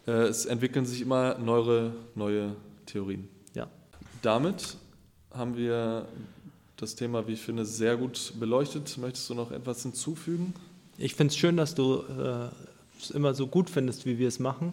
äh, 0.06 0.10
es 0.12 0.46
entwickeln 0.46 0.86
sich 0.86 1.00
immer 1.00 1.38
neue, 1.38 1.92
neue 2.14 2.56
Theorien. 2.86 3.28
Ja. 3.54 3.68
Damit 4.22 4.76
haben 5.30 5.56
wir 5.56 6.06
das 6.76 6.94
Thema, 6.94 7.26
wie 7.26 7.32
ich 7.32 7.40
finde, 7.40 7.64
sehr 7.64 7.96
gut 7.96 8.32
beleuchtet. 8.38 8.98
Möchtest 8.98 9.30
du 9.30 9.34
noch 9.34 9.50
etwas 9.50 9.82
hinzufügen? 9.82 10.54
Ich 10.98 11.14
finde 11.14 11.32
es 11.32 11.36
schön, 11.36 11.56
dass 11.56 11.74
du 11.74 11.98
äh, 11.98 12.48
es 13.00 13.10
immer 13.10 13.34
so 13.34 13.46
gut 13.46 13.70
findest, 13.70 14.06
wie 14.06 14.18
wir 14.18 14.28
es 14.28 14.38
machen. 14.38 14.72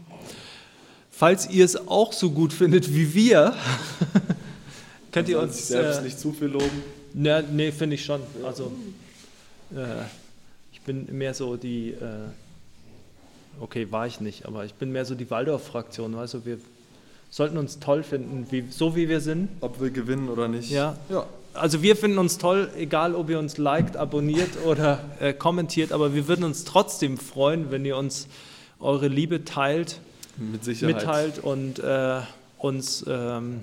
Falls 1.11 1.49
ihr 1.49 1.65
es 1.65 1.87
auch 1.87 2.13
so 2.13 2.31
gut 2.31 2.53
findet 2.53 2.93
wie 2.93 3.13
wir, 3.13 3.53
könnt 5.11 5.29
ihr 5.29 5.35
Soll 5.35 5.45
uns. 5.45 5.67
selbst 5.67 5.99
äh, 5.99 6.03
nicht 6.03 6.19
zu 6.19 6.31
viel 6.31 6.47
loben. 6.47 6.83
Ne, 7.13 7.43
nee, 7.51 7.71
finde 7.71 7.95
ich 7.95 8.05
schon. 8.05 8.21
Also, 8.43 8.71
äh, 9.75 10.05
ich 10.71 10.81
bin 10.81 11.05
mehr 11.17 11.33
so 11.33 11.57
die, 11.57 11.89
äh, 11.91 12.29
okay, 13.59 13.91
war 13.91 14.07
ich 14.07 14.21
nicht, 14.21 14.45
aber 14.45 14.65
ich 14.65 14.73
bin 14.73 14.91
mehr 14.91 15.05
so 15.05 15.13
die 15.13 15.29
Waldorf-Fraktion. 15.29 16.15
Also, 16.15 16.45
wir 16.45 16.57
sollten 17.29 17.57
uns 17.57 17.79
toll 17.79 18.03
finden, 18.03 18.47
wie, 18.49 18.63
so 18.69 18.95
wie 18.95 19.09
wir 19.09 19.21
sind. 19.21 19.49
Ob 19.59 19.81
wir 19.81 19.89
gewinnen 19.91 20.29
oder 20.29 20.47
nicht. 20.47 20.71
Ja. 20.71 20.97
ja. 21.09 21.27
Also, 21.53 21.81
wir 21.81 21.95
finden 21.97 22.17
uns 22.17 22.37
toll, 22.37 22.69
egal 22.77 23.13
ob 23.13 23.29
ihr 23.29 23.37
uns 23.37 23.57
liked, 23.57 23.97
abonniert 23.97 24.49
oder 24.65 24.99
äh, 25.19 25.33
kommentiert, 25.33 25.91
aber 25.91 26.13
wir 26.13 26.27
würden 26.27 26.45
uns 26.45 26.63
trotzdem 26.63 27.17
freuen, 27.17 27.71
wenn 27.71 27.83
ihr 27.83 27.97
uns 27.97 28.27
eure 28.79 29.07
Liebe 29.09 29.43
teilt, 29.43 29.99
Mit 30.37 30.63
Sicherheit. 30.63 30.95
mitteilt 30.95 31.39
und 31.39 31.79
äh, 31.79 32.21
uns 32.57 33.03
ähm, 33.07 33.61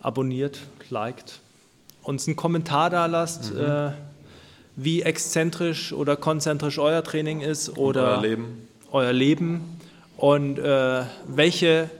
abonniert, 0.00 0.60
liked, 0.88 1.40
uns 2.04 2.26
einen 2.28 2.36
Kommentar 2.36 2.90
da 2.90 3.06
lasst, 3.06 3.52
Mhm. 3.54 3.60
äh, 3.60 3.90
wie 4.76 5.02
exzentrisch 5.02 5.92
oder 5.92 6.16
konzentrisch 6.16 6.78
euer 6.78 7.02
Training 7.02 7.40
ist 7.40 7.76
oder 7.76 8.04
euer 8.12 8.22
Leben. 8.22 8.68
euer 8.92 9.12
Leben 9.12 9.80
und 10.16 10.58
äh, 10.58 11.02
welche. 11.26 11.90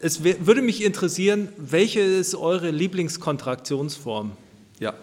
Es 0.00 0.22
würde 0.22 0.62
mich 0.62 0.84
interessieren, 0.84 1.48
welche 1.56 2.00
ist 2.00 2.36
eure 2.36 2.70
Lieblingskontraktionsform? 2.70 4.32
Ja. 4.78 4.94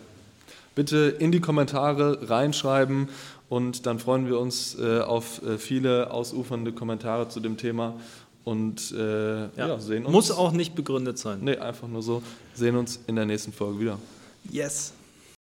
Bitte 0.73 1.15
in 1.19 1.31
die 1.31 1.41
Kommentare 1.41 2.29
reinschreiben 2.29 3.09
und 3.49 3.85
dann 3.85 3.99
freuen 3.99 4.27
wir 4.27 4.39
uns 4.39 4.77
äh, 4.79 4.99
auf 4.99 5.43
äh, 5.43 5.57
viele 5.57 6.11
ausufernde 6.11 6.71
Kommentare 6.71 7.27
zu 7.27 7.41
dem 7.41 7.57
Thema 7.57 7.95
und 8.45 8.93
äh, 8.93 9.47
ja. 9.57 9.79
sehen 9.79 10.05
uns. 10.05 10.13
Muss 10.13 10.31
auch 10.31 10.53
nicht 10.53 10.75
begründet 10.75 11.17
sein. 11.17 11.39
Nee, 11.41 11.57
einfach 11.57 11.87
nur 11.87 12.01
so. 12.01 12.23
Sehen 12.53 12.77
uns 12.77 12.99
in 13.07 13.17
der 13.17 13.25
nächsten 13.25 13.51
Folge 13.51 13.79
wieder. 13.79 13.99
Yes. 14.49 14.93